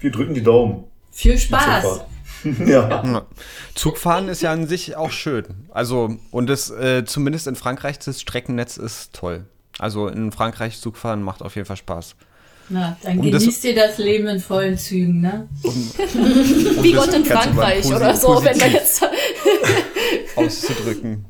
Wir 0.00 0.10
drücken 0.10 0.34
die 0.34 0.42
Daumen. 0.42 0.84
Viel 1.10 1.38
Spaß. 1.38 2.04
ja. 2.66 3.26
Zugfahren 3.74 4.28
ist 4.28 4.42
ja 4.42 4.52
an 4.52 4.66
sich 4.66 4.96
auch 4.96 5.10
schön. 5.10 5.44
Also, 5.70 6.16
und 6.30 6.48
das, 6.48 6.70
äh, 6.70 7.04
zumindest 7.04 7.46
in 7.46 7.56
Frankreich, 7.56 7.98
das 7.98 8.20
Streckennetz 8.20 8.76
ist 8.76 9.14
toll. 9.14 9.44
Also 9.78 10.08
in 10.08 10.30
Frankreich 10.32 10.80
Zugfahren 10.80 11.22
macht 11.22 11.42
auf 11.42 11.56
jeden 11.56 11.66
Fall 11.66 11.76
Spaß. 11.76 12.14
Na, 12.68 12.96
dann 13.02 13.18
um 13.18 13.30
genießt 13.30 13.46
das, 13.46 13.64
ihr 13.64 13.74
das 13.74 13.98
Leben 13.98 14.26
in 14.26 14.40
vollen 14.40 14.78
Zügen, 14.78 15.20
ne? 15.20 15.48
Um, 15.62 15.70
um 15.72 16.24
Wie 16.82 16.92
Gott 16.92 17.12
in 17.12 17.24
Frankreich 17.24 17.84
oder 17.86 18.16
so, 18.16 18.42
wenn 18.42 18.56
man 18.56 18.72
jetzt 18.72 19.02
auszudrücken. 20.36 21.26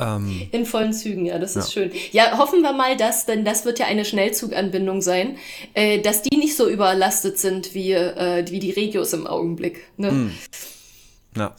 Ähm, 0.00 0.48
In 0.52 0.64
vollen 0.66 0.92
Zügen, 0.92 1.26
ja, 1.26 1.38
das 1.38 1.56
ist 1.56 1.72
schön. 1.72 1.90
Ja, 2.12 2.38
hoffen 2.38 2.62
wir 2.62 2.72
mal, 2.72 2.96
dass, 2.96 3.26
denn 3.26 3.44
das 3.44 3.64
wird 3.64 3.78
ja 3.78 3.86
eine 3.86 4.04
Schnellzuganbindung 4.04 5.02
sein, 5.02 5.36
äh, 5.74 5.98
dass 6.00 6.22
die 6.22 6.36
nicht 6.36 6.56
so 6.56 6.68
überlastet 6.68 7.38
sind 7.38 7.74
wie, 7.74 7.92
äh, 7.92 8.44
wie 8.48 8.60
die 8.60 8.70
Regios 8.70 9.12
im 9.12 9.26
Augenblick. 9.26 9.84
Ne? 9.96 10.10
Hm. 10.10 10.32
Ja, 11.36 11.54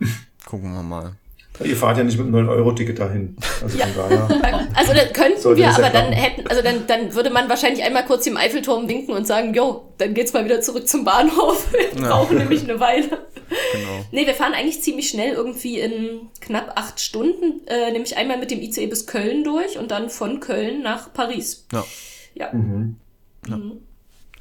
gucken 0.46 0.72
wir 0.72 0.82
mal. 0.82 1.12
Ihr 1.62 1.76
fahrt 1.76 1.98
ja 1.98 2.04
nicht 2.04 2.18
mit 2.18 2.26
einem 2.26 2.48
9-Euro-Ticket 2.48 2.98
dahin. 2.98 3.36
Also 3.62 3.78
ja. 3.78 3.86
daher. 3.94 4.68
Also 4.74 4.94
dann 4.94 5.12
könnten 5.12 5.38
Sollte 5.40 5.58
wir, 5.60 5.66
ja 5.66 5.74
aber 5.76 5.90
dann 5.90 6.10
hätten, 6.12 6.46
also 6.48 6.62
dann, 6.62 6.86
dann 6.86 7.14
würde 7.14 7.28
man 7.28 7.48
wahrscheinlich 7.48 7.84
einmal 7.84 8.04
kurz 8.06 8.24
dem 8.24 8.38
Eiffelturm 8.38 8.88
winken 8.88 9.14
und 9.14 9.26
sagen, 9.26 9.52
jo, 9.52 9.92
dann 9.98 10.14
geht's 10.14 10.32
mal 10.32 10.44
wieder 10.46 10.62
zurück 10.62 10.88
zum 10.88 11.04
Bahnhof. 11.04 11.70
Wir 11.72 12.00
Ja. 12.02 12.08
brauchen 12.08 12.38
nämlich 12.38 12.62
eine 12.62 12.80
Weile. 12.80 13.26
Genau. 13.72 14.04
Nee, 14.12 14.26
wir 14.26 14.34
fahren 14.34 14.54
eigentlich 14.54 14.82
ziemlich 14.82 15.08
schnell, 15.08 15.34
irgendwie 15.34 15.80
in 15.80 16.28
knapp 16.40 16.72
acht 16.76 17.00
Stunden, 17.00 17.66
äh, 17.66 17.90
nämlich 17.92 18.16
einmal 18.16 18.38
mit 18.38 18.50
dem 18.50 18.60
ICE 18.60 18.86
bis 18.86 19.06
Köln 19.06 19.44
durch 19.44 19.78
und 19.78 19.90
dann 19.90 20.10
von 20.10 20.40
Köln 20.40 20.82
nach 20.82 21.12
Paris. 21.12 21.66
Ja. 21.72 21.84
Ja. 22.34 22.52
Mhm. 22.52 22.96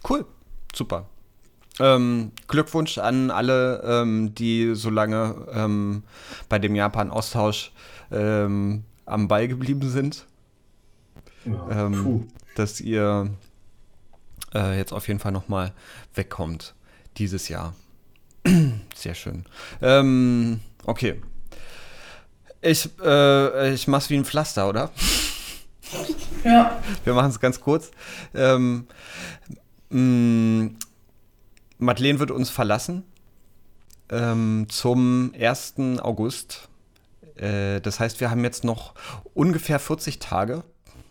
Cool. 0.08 0.26
Super. 0.74 1.10
Ähm, 1.80 2.32
Glückwunsch 2.47 2.97
an 2.97 3.32
alle, 3.32 3.82
ähm, 3.86 4.36
die 4.36 4.76
so 4.76 4.89
lange 4.89 5.47
ähm, 5.54 6.04
bei 6.50 6.60
dem 6.60 6.76
Japan-Austausch 6.76 7.71
ähm, 8.12 8.84
am 9.06 9.28
Ball 9.28 9.47
geblieben 9.47 9.89
sind. 9.89 10.26
Ja, 11.45 11.86
ähm, 11.88 12.28
dass 12.56 12.82
ihr 12.82 13.32
äh, 14.54 14.78
jetzt 14.78 14.91
auf 14.93 15.08
jeden 15.08 15.19
Fall 15.19 15.32
nochmal 15.32 15.74
wegkommt 16.13 16.76
dieses 17.17 17.47
Jahr. 17.50 17.74
Sehr 18.95 19.13
schön. 19.15 19.45
Ähm, 19.82 20.60
okay. 20.86 21.21
Ich, 22.62 22.89
äh, 23.04 23.73
ich 23.73 23.88
mach's 23.88 24.10
wie 24.10 24.17
ein 24.17 24.25
Pflaster, 24.25 24.67
oder? 24.69 24.91
Ja. 26.43 26.82
Wir 27.04 27.13
machen 27.13 27.30
es 27.30 27.39
ganz 27.39 27.60
kurz. 27.60 27.91
Ähm, 28.34 28.88
mh, 29.89 30.71
Madeleine 31.77 32.19
wird 32.19 32.32
uns 32.32 32.49
verlassen 32.49 33.04
ähm, 34.10 34.65
zum 34.69 35.34
1. 35.39 35.75
August. 36.01 36.69
Äh, 37.36 37.80
das 37.82 37.99
heißt, 37.99 38.19
wir 38.21 38.32
haben 38.32 38.43
jetzt 38.43 38.63
noch 38.63 38.93
ungefähr 39.34 39.80
40 39.80 40.19
Tage. 40.19 40.63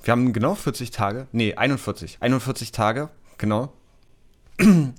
Wir 0.03 0.13
haben 0.13 0.33
genau 0.33 0.55
40 0.55 0.91
Tage. 0.91 1.27
Nee, 1.33 1.55
41. 1.55 2.19
41 2.21 2.73
Tage, 2.73 3.11
genau. 3.39 3.73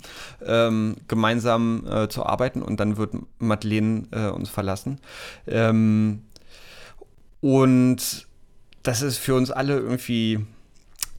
ähm, 0.45 0.95
gemeinsam 1.08 1.86
äh, 1.88 2.10
zu 2.10 2.26
arbeiten 2.26 2.62
und 2.62 2.80
dann 2.80 2.97
wird 2.97 3.13
Madeleine 3.39 4.08
äh, 4.12 4.30
uns 4.30 4.50
verlassen. 4.50 5.00
Ähm, 5.47 6.24
und 7.41 8.28
das 8.84 9.02
ist 9.02 9.17
für 9.17 9.36
uns 9.36 9.52
alle 9.52 9.78
irgendwie 9.78 10.45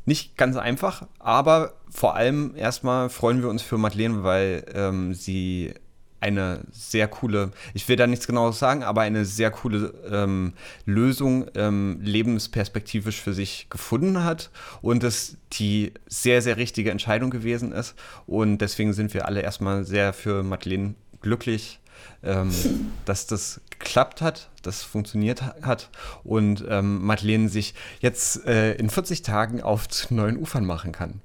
nicht 0.04 0.36
ganz 0.36 0.56
einfach, 0.56 1.06
aber 1.18 1.74
vor 1.90 2.16
allem 2.16 2.54
erstmal 2.56 3.08
freuen 3.08 3.42
wir 3.42 3.48
uns 3.48 3.62
für 3.62 3.78
Madeleine, 3.78 4.24
weil 4.24 4.64
ähm, 4.74 5.14
sie 5.14 5.74
eine 6.22 6.60
sehr 6.70 7.08
coole, 7.08 7.50
ich 7.74 7.88
will 7.88 7.96
da 7.96 8.06
nichts 8.06 8.26
genaues 8.26 8.58
sagen, 8.58 8.82
aber 8.82 9.02
eine 9.02 9.24
sehr 9.24 9.50
coole 9.50 9.92
ähm, 10.10 10.54
Lösung 10.86 11.46
ähm, 11.54 11.98
lebensperspektivisch 12.02 13.20
für 13.20 13.34
sich 13.34 13.66
gefunden 13.68 14.24
hat 14.24 14.50
und 14.80 15.04
es 15.04 15.36
die 15.52 15.92
sehr, 16.06 16.40
sehr 16.40 16.56
richtige 16.56 16.90
Entscheidung 16.90 17.30
gewesen 17.30 17.72
ist. 17.72 17.94
Und 18.26 18.58
deswegen 18.58 18.92
sind 18.92 19.12
wir 19.14 19.26
alle 19.26 19.42
erstmal 19.42 19.84
sehr 19.84 20.12
für 20.12 20.42
Madeleine 20.42 20.94
glücklich, 21.20 21.80
ähm, 22.22 22.50
dass 23.04 23.26
das 23.26 23.60
geklappt 23.70 24.20
hat, 24.22 24.48
dass 24.62 24.76
es 24.78 24.82
funktioniert 24.84 25.42
ha- 25.42 25.56
hat 25.62 25.90
und 26.22 26.64
ähm, 26.68 27.04
Madeleine 27.04 27.48
sich 27.48 27.74
jetzt 28.00 28.46
äh, 28.46 28.74
in 28.74 28.90
40 28.90 29.22
Tagen 29.22 29.60
auf 29.60 29.86
neuen 30.10 30.36
Ufern 30.36 30.64
machen 30.64 30.92
kann. 30.92 31.20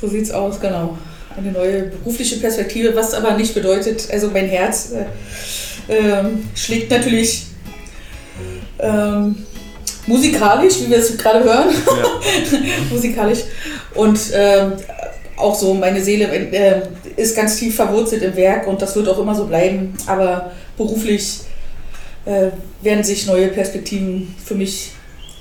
So 0.00 0.08
sieht's 0.08 0.30
aus, 0.30 0.60
genau. 0.60 0.96
Eine 1.36 1.52
neue 1.52 1.82
berufliche 1.84 2.36
Perspektive, 2.36 2.94
was 2.94 3.14
aber 3.14 3.36
nicht 3.36 3.54
bedeutet, 3.54 4.08
also 4.10 4.30
mein 4.30 4.48
Herz 4.48 4.92
äh, 4.92 5.92
ähm, 5.92 6.48
schlägt 6.54 6.90
natürlich 6.90 7.46
ähm, 8.78 9.46
musikalisch, 10.06 10.80
wie 10.80 10.90
wir 10.90 10.98
es 10.98 11.16
gerade 11.16 11.44
hören, 11.44 11.68
musikalisch. 12.90 13.40
Und 13.94 14.18
ähm, 14.34 14.72
auch 15.36 15.54
so 15.54 15.74
meine 15.74 16.02
Seele 16.02 16.26
äh, 16.26 16.82
ist 17.16 17.36
ganz 17.36 17.56
tief 17.56 17.76
verwurzelt 17.76 18.22
im 18.22 18.36
Werk 18.36 18.66
und 18.66 18.80
das 18.82 18.94
wird 18.96 19.08
auch 19.08 19.18
immer 19.18 19.34
so 19.34 19.46
bleiben. 19.46 19.94
Aber 20.06 20.52
beruflich 20.76 21.40
äh, 22.24 22.48
werden 22.82 23.04
sich 23.04 23.26
neue 23.26 23.48
Perspektiven 23.48 24.34
für 24.44 24.54
mich 24.54 24.92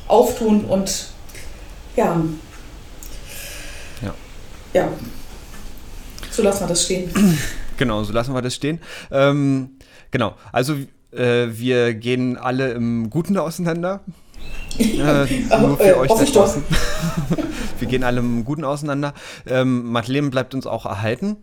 auftun 0.07 0.65
und 0.65 1.07
ja. 1.95 2.21
Ja. 4.73 4.89
Ja. 6.39 6.43
So 6.43 6.43
lassen 6.43 6.63
wir 6.63 6.67
das 6.67 6.83
stehen. 6.85 7.37
Genau, 7.77 8.03
so 8.03 8.13
lassen 8.13 8.33
wir 8.33 8.41
das 8.41 8.55
stehen. 8.55 8.79
Ähm, 9.11 9.71
genau, 10.11 10.35
also 10.51 10.75
äh, 11.11 11.47
wir 11.51 11.93
gehen 11.93 12.37
alle 12.37 12.71
im 12.71 13.09
Guten 13.09 13.37
auseinander. 13.37 14.01
Äh, 14.79 15.25
nur 15.59 15.77
für 15.77 15.83
Äh, 15.83 15.93
euch 15.95 16.09
da 16.09 16.23
draußen. 16.23 16.63
wir 17.79 17.87
gehen 17.89 18.03
alle 18.05 18.19
im 18.19 18.45
Guten 18.45 18.63
auseinander. 18.63 19.13
Ähm, 19.45 19.91
Madeleine 19.91 20.29
bleibt 20.29 20.53
uns 20.53 20.65
auch 20.65 20.85
erhalten, 20.85 21.37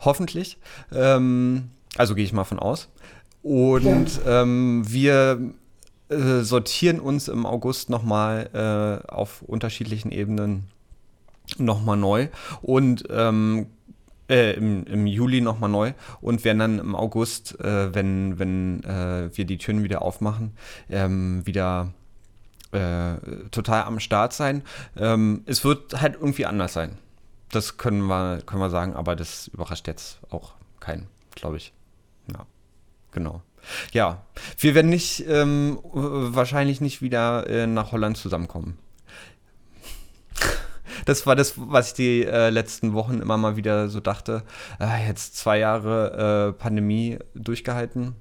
hoffentlich. 0.00 0.58
Ähm, 0.92 1.70
also 1.96 2.14
gehe 2.14 2.24
ich 2.24 2.34
mal 2.34 2.44
von 2.44 2.58
aus. 2.58 2.88
Und 3.42 4.20
ähm, 4.26 4.82
wir 4.86 5.40
äh, 6.10 6.40
sortieren 6.42 7.00
uns 7.00 7.28
im 7.28 7.46
August 7.46 7.88
nochmal 7.88 8.50
äh, 8.52 9.10
auf 9.10 9.40
unterschiedlichen 9.42 10.12
Ebenen 10.12 10.64
nochmal 11.58 11.96
neu 11.96 12.28
und 12.60 13.04
ähm, 13.10 13.66
äh, 14.32 14.52
im, 14.54 14.84
im 14.84 15.06
Juli 15.06 15.40
nochmal 15.42 15.68
neu 15.68 15.92
und 16.20 16.44
werden 16.44 16.58
dann 16.58 16.78
im 16.78 16.96
August, 16.96 17.60
äh, 17.60 17.94
wenn, 17.94 18.38
wenn 18.38 18.82
äh, 18.84 19.30
wir 19.36 19.44
die 19.44 19.58
Türen 19.58 19.84
wieder 19.84 20.00
aufmachen, 20.00 20.56
ähm, 20.88 21.46
wieder 21.46 21.92
äh, 22.72 23.16
total 23.50 23.82
am 23.82 24.00
Start 24.00 24.32
sein. 24.32 24.62
Ähm, 24.96 25.42
es 25.44 25.64
wird 25.64 26.00
halt 26.00 26.14
irgendwie 26.14 26.46
anders 26.46 26.72
sein. 26.72 26.96
Das 27.50 27.76
können 27.76 28.06
wir, 28.06 28.40
können 28.46 28.62
wir 28.62 28.70
sagen, 28.70 28.94
aber 28.94 29.14
das 29.14 29.48
überrascht 29.48 29.86
jetzt 29.86 30.20
auch 30.30 30.54
keinen, 30.80 31.06
glaube 31.34 31.58
ich. 31.58 31.74
Ja, 32.32 32.46
genau. 33.10 33.42
Ja, 33.92 34.24
wir 34.58 34.74
werden 34.74 34.88
nicht, 34.88 35.24
ähm, 35.28 35.78
äh, 35.84 35.90
wahrscheinlich 35.92 36.80
nicht 36.80 37.02
wieder 37.02 37.46
äh, 37.46 37.66
nach 37.66 37.92
Holland 37.92 38.16
zusammenkommen. 38.16 38.78
Das 41.04 41.26
war 41.26 41.36
das, 41.36 41.54
was 41.56 41.88
ich 41.88 41.94
die 41.94 42.24
äh, 42.24 42.50
letzten 42.50 42.92
Wochen 42.92 43.20
immer 43.20 43.36
mal 43.36 43.56
wieder 43.56 43.88
so 43.88 44.00
dachte. 44.00 44.42
Ah, 44.78 44.98
jetzt 44.98 45.36
zwei 45.36 45.58
Jahre 45.58 46.50
äh, 46.50 46.52
Pandemie 46.52 47.18
durchgehalten. 47.34 48.14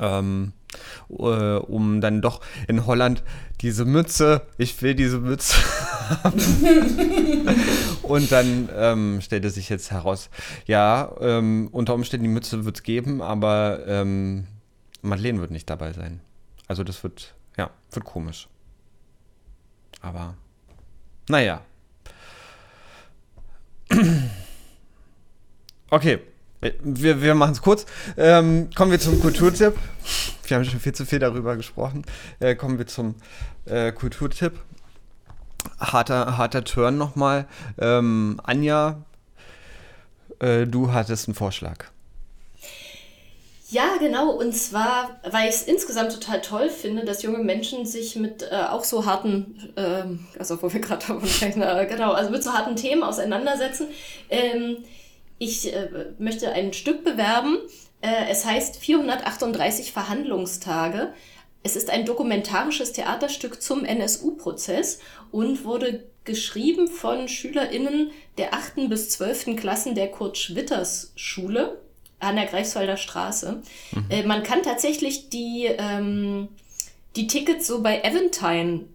Ähm, 0.00 0.52
äh, 1.10 1.56
um 1.56 2.00
dann 2.00 2.22
doch 2.22 2.40
in 2.68 2.86
Holland 2.86 3.22
diese 3.60 3.84
Mütze, 3.84 4.42
ich 4.58 4.80
will 4.82 4.94
diese 4.94 5.18
Mütze 5.18 5.56
haben. 6.22 6.40
Und 8.02 8.30
dann 8.32 8.68
ähm, 8.74 9.20
stellte 9.20 9.50
sich 9.50 9.68
jetzt 9.68 9.90
heraus, 9.90 10.30
ja, 10.66 11.12
ähm, 11.20 11.68
unter 11.72 11.94
Umständen 11.94 12.24
die 12.24 12.32
Mütze 12.32 12.64
wird 12.64 12.76
es 12.76 12.82
geben, 12.82 13.22
aber 13.22 13.86
ähm, 13.86 14.46
Madeleine 15.02 15.40
wird 15.40 15.50
nicht 15.50 15.70
dabei 15.70 15.92
sein. 15.92 16.20
Also 16.66 16.84
das 16.84 17.02
wird, 17.02 17.34
ja, 17.56 17.70
wird 17.90 18.04
komisch. 18.04 18.48
Aber 20.00 20.34
naja. 21.28 21.60
Okay, 25.90 26.18
wir, 26.82 27.22
wir 27.22 27.34
machen 27.34 27.52
es 27.52 27.62
kurz. 27.62 27.86
Ähm, 28.16 28.70
kommen 28.74 28.90
wir 28.90 28.98
zum 28.98 29.20
Kulturtipp. 29.20 29.74
Wir 30.46 30.56
haben 30.56 30.64
schon 30.64 30.80
viel 30.80 30.94
zu 30.94 31.06
viel 31.06 31.18
darüber 31.18 31.56
gesprochen. 31.56 32.04
Äh, 32.40 32.54
kommen 32.54 32.78
wir 32.78 32.86
zum 32.86 33.14
äh, 33.66 33.92
Kulturtipp. 33.92 34.58
Harter, 35.78 36.36
harter 36.36 36.64
Turn 36.64 36.98
nochmal. 36.98 37.46
Ähm, 37.78 38.40
Anja, 38.42 39.02
äh, 40.40 40.66
du 40.66 40.92
hattest 40.92 41.28
einen 41.28 41.34
Vorschlag. 41.34 41.86
Ja, 43.70 43.96
genau. 43.98 44.30
Und 44.30 44.54
zwar, 44.54 45.20
weil 45.24 45.48
ich 45.48 45.54
es 45.56 45.62
insgesamt 45.62 46.12
total 46.12 46.42
toll 46.42 46.68
finde, 46.68 47.04
dass 47.04 47.22
junge 47.22 47.38
Menschen 47.38 47.86
sich 47.86 48.14
mit 48.16 48.42
äh, 48.42 48.54
auch 48.68 48.84
so 48.84 49.06
harten, 49.06 49.72
ähm, 49.76 50.26
also 50.38 50.60
wo 50.62 50.70
wir 50.72 50.80
gerade 50.80 51.06
davon 51.06 51.26
sprechen, 51.26 51.62
äh, 51.62 51.86
genau, 51.88 52.12
also 52.12 52.30
mit 52.30 52.44
so 52.44 52.52
harten 52.52 52.76
Themen 52.76 53.02
auseinandersetzen. 53.02 53.88
Ähm, 54.28 54.84
ich 55.38 55.72
äh, 55.74 55.88
möchte 56.18 56.52
ein 56.52 56.74
Stück 56.74 57.04
bewerben. 57.04 57.58
Äh, 58.02 58.30
es 58.30 58.44
heißt 58.44 58.76
438 58.76 59.92
Verhandlungstage. 59.92 61.14
Es 61.62 61.74
ist 61.74 61.88
ein 61.88 62.04
dokumentarisches 62.04 62.92
Theaterstück 62.92 63.62
zum 63.62 63.86
NSU-Prozess 63.86 64.98
und 65.32 65.64
wurde 65.64 66.04
geschrieben 66.24 66.86
von 66.88 67.28
SchülerInnen 67.28 68.10
der 68.36 68.52
8. 68.52 68.90
bis 68.90 69.08
12. 69.10 69.56
Klassen 69.56 69.94
der 69.94 70.10
Kurt-Schwitters-Schule 70.10 71.78
an 72.24 72.36
der 72.36 72.46
Greifswalder 72.46 72.96
Straße. 72.96 73.62
Äh, 74.08 74.24
man 74.24 74.42
kann 74.42 74.62
tatsächlich 74.62 75.28
die, 75.30 75.66
ähm, 75.66 76.48
die 77.16 77.26
Tickets 77.26 77.66
so 77.66 77.82
bei 77.82 78.00
Eventine 78.00 78.86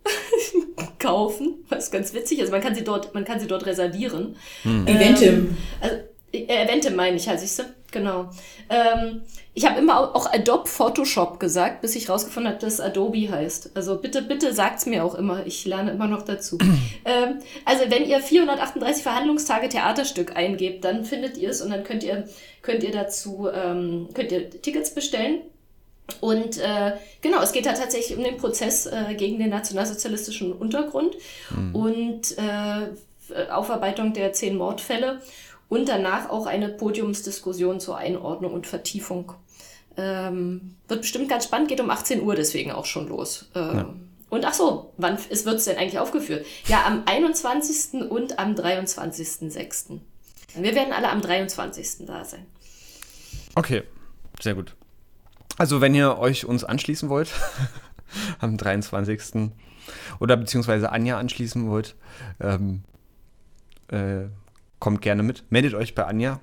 kaufen, 1.00 1.66
was 1.70 1.92
ganz 1.92 2.14
witzig 2.14 2.40
ist. 2.40 2.52
Man 2.52 2.62
kann 2.62 2.76
sie 2.76 2.84
dort, 2.84 3.14
man 3.14 3.26
kann 3.26 3.40
sie 3.40 3.48
dort 3.48 3.66
reservieren. 3.66 4.36
Eventim. 4.64 5.58
Also, 5.82 5.96
äh, 6.34 6.64
Eventim 6.66 6.96
meine 6.96 7.18
ich, 7.18 7.28
halt, 7.28 7.40
siehst 7.40 7.60
du? 7.60 7.64
Genau. 7.92 8.30
Ähm, 8.70 9.22
ich 9.54 9.66
habe 9.66 9.80
immer 9.80 10.16
auch 10.16 10.32
Adobe 10.32 10.68
Photoshop 10.68 11.40
gesagt, 11.40 11.82
bis 11.82 11.96
ich 11.96 12.10
rausgefunden 12.10 12.52
habe, 12.52 12.62
dass 12.62 12.80
Adobe 12.80 13.32
heißt. 13.32 13.72
Also 13.76 13.98
bitte, 13.98 14.22
bitte 14.22 14.54
sagt's 14.54 14.86
mir 14.86 15.04
auch 15.04 15.16
immer. 15.16 15.46
Ich 15.46 15.66
lerne 15.66 15.92
immer 15.92 16.08
noch 16.08 16.22
dazu. 16.22 16.58
ähm, 17.06 17.40
also 17.66 17.86
wenn 17.90 18.08
ihr 18.08 18.20
438 18.20 19.04
Verhandlungstage 19.04 19.70
Theaterstück 19.70 20.36
eingebt, 20.36 20.86
dann 20.86 21.04
findet 21.04 21.38
ihr 21.38 21.50
es 21.50 21.62
und 21.62 21.72
dann 21.72 21.84
könnt 21.84 22.04
ihr, 22.04 22.28
könnt 22.62 22.84
ihr 22.84 22.92
dazu, 22.92 23.50
ähm, 23.52 24.10
könnt 24.14 24.32
ihr 24.32 24.50
Tickets 24.50 24.94
bestellen. 24.94 25.42
Und 26.22 26.58
äh, 26.58 26.94
genau, 27.22 27.42
es 27.42 27.52
geht 27.52 27.66
da 27.66 27.74
tatsächlich 27.74 28.18
um 28.18 28.24
den 28.24 28.38
Prozess 28.38 28.88
äh, 28.88 29.14
gegen 29.16 29.40
den 29.40 29.50
nationalsozialistischen 29.50 30.54
Untergrund 30.54 31.16
mhm. 31.52 31.76
und 31.76 32.38
äh, 32.38 33.52
Aufarbeitung 33.52 34.14
der 34.14 34.34
zehn 34.34 34.58
Mordfälle 34.58 35.22
und 35.70 35.88
danach 35.88 36.30
auch 36.30 36.48
eine 36.48 36.68
Podiumsdiskussion 36.70 37.80
zur 37.80 37.98
Einordnung 37.98 38.54
und 38.54 38.68
Vertiefung. 38.68 39.34
Ähm, 39.98 40.76
wird 40.88 41.02
bestimmt 41.02 41.30
ganz 41.30 41.46
spannend, 41.46 41.70
geht 41.70 41.80
um 41.80 41.90
18 41.90 42.22
Uhr 42.22 42.36
deswegen 42.36 42.72
auch 42.72 42.86
schon 42.86 43.08
los. 43.08 43.50
Ähm, 43.56 43.76
ja. 43.76 43.94
Und 44.30 44.46
ach 44.46 44.54
so, 44.54 44.94
wann 44.98 45.18
wird 45.18 45.32
es 45.32 45.66
denn 45.66 45.78
eigentlich 45.78 46.00
aufgeführt? 46.00 46.46
Ja, 46.68 46.86
am 46.86 47.04
21. 47.06 48.10
und 48.10 48.38
am 48.38 48.54
23.06. 48.54 50.00
Wir 50.56 50.76
werden 50.76 50.94
alle 50.94 51.10
am 51.10 51.22
23. 51.22 52.06
da 52.06 52.24
sein. 52.26 52.46
Okay, 53.56 53.84
sehr 54.40 54.56
gut. 54.56 54.76
Also 55.58 55.82
wenn 55.82 55.94
ihr 55.96 56.18
euch 56.18 56.46
uns 56.46 56.64
anschließen 56.64 57.10
wollt, 57.10 57.30
am 58.40 58.58
23. 58.58 59.52
oder 60.20 60.38
beziehungsweise 60.38 60.92
Anja 60.92 61.18
anschließen 61.18 61.68
wollt, 61.70 61.96
ähm, 62.40 62.84
äh, 63.90 64.26
kommt 64.80 65.02
gerne 65.02 65.24
mit. 65.24 65.44
Meldet 65.52 65.74
euch 65.74 65.96
bei 65.96 66.06
Anja. 66.06 66.40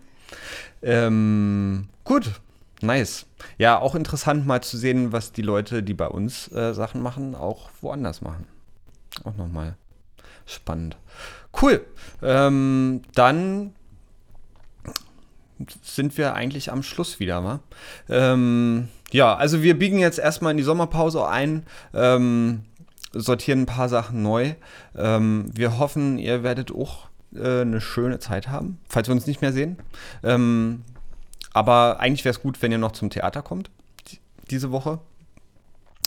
Ähm, 0.82 1.88
gut, 2.04 2.40
nice. 2.80 3.26
Ja, 3.58 3.78
auch 3.78 3.94
interessant 3.94 4.46
mal 4.46 4.62
zu 4.62 4.76
sehen, 4.76 5.12
was 5.12 5.32
die 5.32 5.42
Leute, 5.42 5.82
die 5.82 5.94
bei 5.94 6.08
uns 6.08 6.50
äh, 6.52 6.74
Sachen 6.74 7.02
machen, 7.02 7.34
auch 7.34 7.70
woanders 7.80 8.20
machen. 8.22 8.46
Auch 9.24 9.36
nochmal 9.36 9.76
spannend. 10.44 10.96
Cool. 11.60 11.84
Ähm, 12.22 13.02
dann 13.14 13.72
sind 15.82 16.18
wir 16.18 16.34
eigentlich 16.34 16.70
am 16.70 16.82
Schluss 16.82 17.18
wieder, 17.18 17.42
wa? 17.42 17.60
Ähm, 18.08 18.88
ja, 19.10 19.34
also 19.34 19.62
wir 19.62 19.78
biegen 19.78 19.98
jetzt 19.98 20.18
erstmal 20.18 20.50
in 20.50 20.58
die 20.58 20.62
Sommerpause 20.62 21.26
ein. 21.26 21.64
Ähm, 21.94 22.64
sortieren 23.12 23.62
ein 23.62 23.66
paar 23.66 23.88
Sachen 23.88 24.22
neu. 24.22 24.54
Ähm, 24.94 25.46
wir 25.54 25.78
hoffen, 25.78 26.18
ihr 26.18 26.42
werdet 26.42 26.72
auch 26.72 27.08
äh, 27.36 27.62
eine 27.62 27.80
schöne 27.80 28.18
Zeit 28.18 28.48
haben, 28.48 28.78
falls 28.88 29.08
wir 29.08 29.14
uns 29.14 29.26
nicht 29.26 29.40
mehr 29.40 29.52
sehen. 29.52 29.76
Ähm, 30.22 30.82
aber 31.52 32.00
eigentlich 32.00 32.24
wäre 32.24 32.34
es 32.34 32.42
gut, 32.42 32.60
wenn 32.60 32.72
ihr 32.72 32.78
noch 32.78 32.92
zum 32.92 33.10
Theater 33.10 33.42
kommt 33.42 33.70
die, 34.08 34.18
diese 34.50 34.70
Woche. 34.70 35.00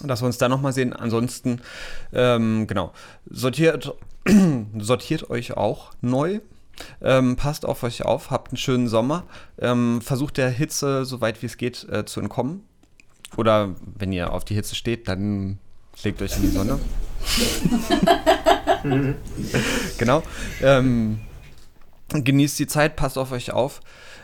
Dass 0.03 0.21
wir 0.21 0.27
uns 0.27 0.37
da 0.37 0.47
nochmal 0.47 0.71
sehen. 0.71 0.93
Ansonsten, 0.93 1.61
ähm, 2.13 2.67
genau, 2.67 2.93
sortiert, 3.29 3.93
sortiert 4.77 5.29
euch 5.29 5.57
auch 5.57 5.91
neu. 6.01 6.39
Ähm, 7.01 7.35
passt 7.35 7.65
auf 7.65 7.83
euch 7.83 8.05
auf, 8.05 8.31
habt 8.31 8.51
einen 8.51 8.57
schönen 8.57 8.87
Sommer. 8.87 9.25
Ähm, 9.59 9.99
versucht 10.01 10.37
der 10.37 10.49
Hitze, 10.49 11.03
soweit 11.03 11.41
wie 11.41 11.47
es 11.47 11.57
geht, 11.57 11.85
äh, 11.89 12.05
zu 12.05 12.21
entkommen. 12.21 12.63
Oder 13.35 13.75
wenn 13.97 14.13
ihr 14.13 14.31
auf 14.31 14.45
die 14.45 14.55
Hitze 14.55 14.75
steht, 14.75 15.09
dann 15.09 15.59
legt 16.03 16.21
euch 16.21 16.37
in 16.37 16.43
die 16.43 16.47
Sonne. 16.47 16.79
genau. 19.97 20.23
Ähm, 20.61 21.19
genießt 22.09 22.57
die 22.59 22.67
Zeit, 22.67 22.95
passt 22.95 23.17
auf 23.17 23.31
euch 23.31 23.51
auf, 23.51 23.81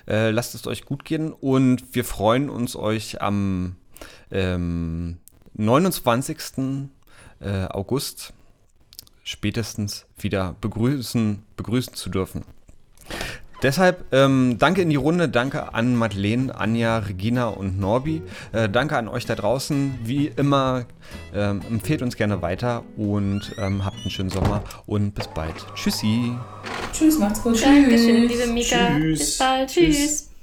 äh, 0.07 0.31
lasst 0.31 0.55
es 0.55 0.67
euch 0.67 0.85
gut 0.85 1.05
gehen 1.05 1.33
und 1.33 1.93
wir 1.93 2.03
freuen 2.03 2.49
uns, 2.49 2.75
euch 2.75 3.21
am 3.21 3.75
ähm, 4.31 5.17
29. 5.53 6.37
Äh, 7.39 7.65
August 7.65 8.33
spätestens 9.23 10.05
wieder 10.17 10.55
begrüßen, 10.61 11.43
begrüßen 11.57 11.93
zu 11.93 12.09
dürfen. 12.09 12.45
Deshalb 13.65 14.05
ähm, 14.11 14.57
danke 14.59 14.83
in 14.83 14.91
die 14.91 14.95
Runde, 14.95 15.27
danke 15.27 15.73
an 15.73 15.95
Madeleine, 15.95 16.53
Anja, 16.53 16.99
Regina 16.99 17.47
und 17.47 17.79
Norbi. 17.79 18.21
Äh, 18.51 18.69
danke 18.69 18.95
an 18.95 19.07
euch 19.07 19.25
da 19.25 19.33
draußen. 19.33 19.95
Wie 20.03 20.27
immer, 20.27 20.85
ähm, 21.33 21.61
empfehlt 21.67 22.03
uns 22.03 22.15
gerne 22.15 22.43
weiter 22.43 22.83
und 22.95 23.55
ähm, 23.57 23.83
habt 23.83 23.97
einen 23.97 24.11
schönen 24.11 24.29
Sommer 24.29 24.63
und 24.85 25.15
bis 25.15 25.27
bald. 25.29 25.55
Tschüssi. 25.73 26.33
Tschüss, 26.93 27.17
macht's 27.17 27.41
gut. 27.41 27.59
Dankeschön, 27.59 28.27
liebe 28.27 28.45
Mika. 28.53 28.99
Tschüss. 28.99 29.17
Bis 29.17 29.37
bald. 29.39 29.69
Tschüss. 29.71 29.97
Tschüss. 29.97 30.34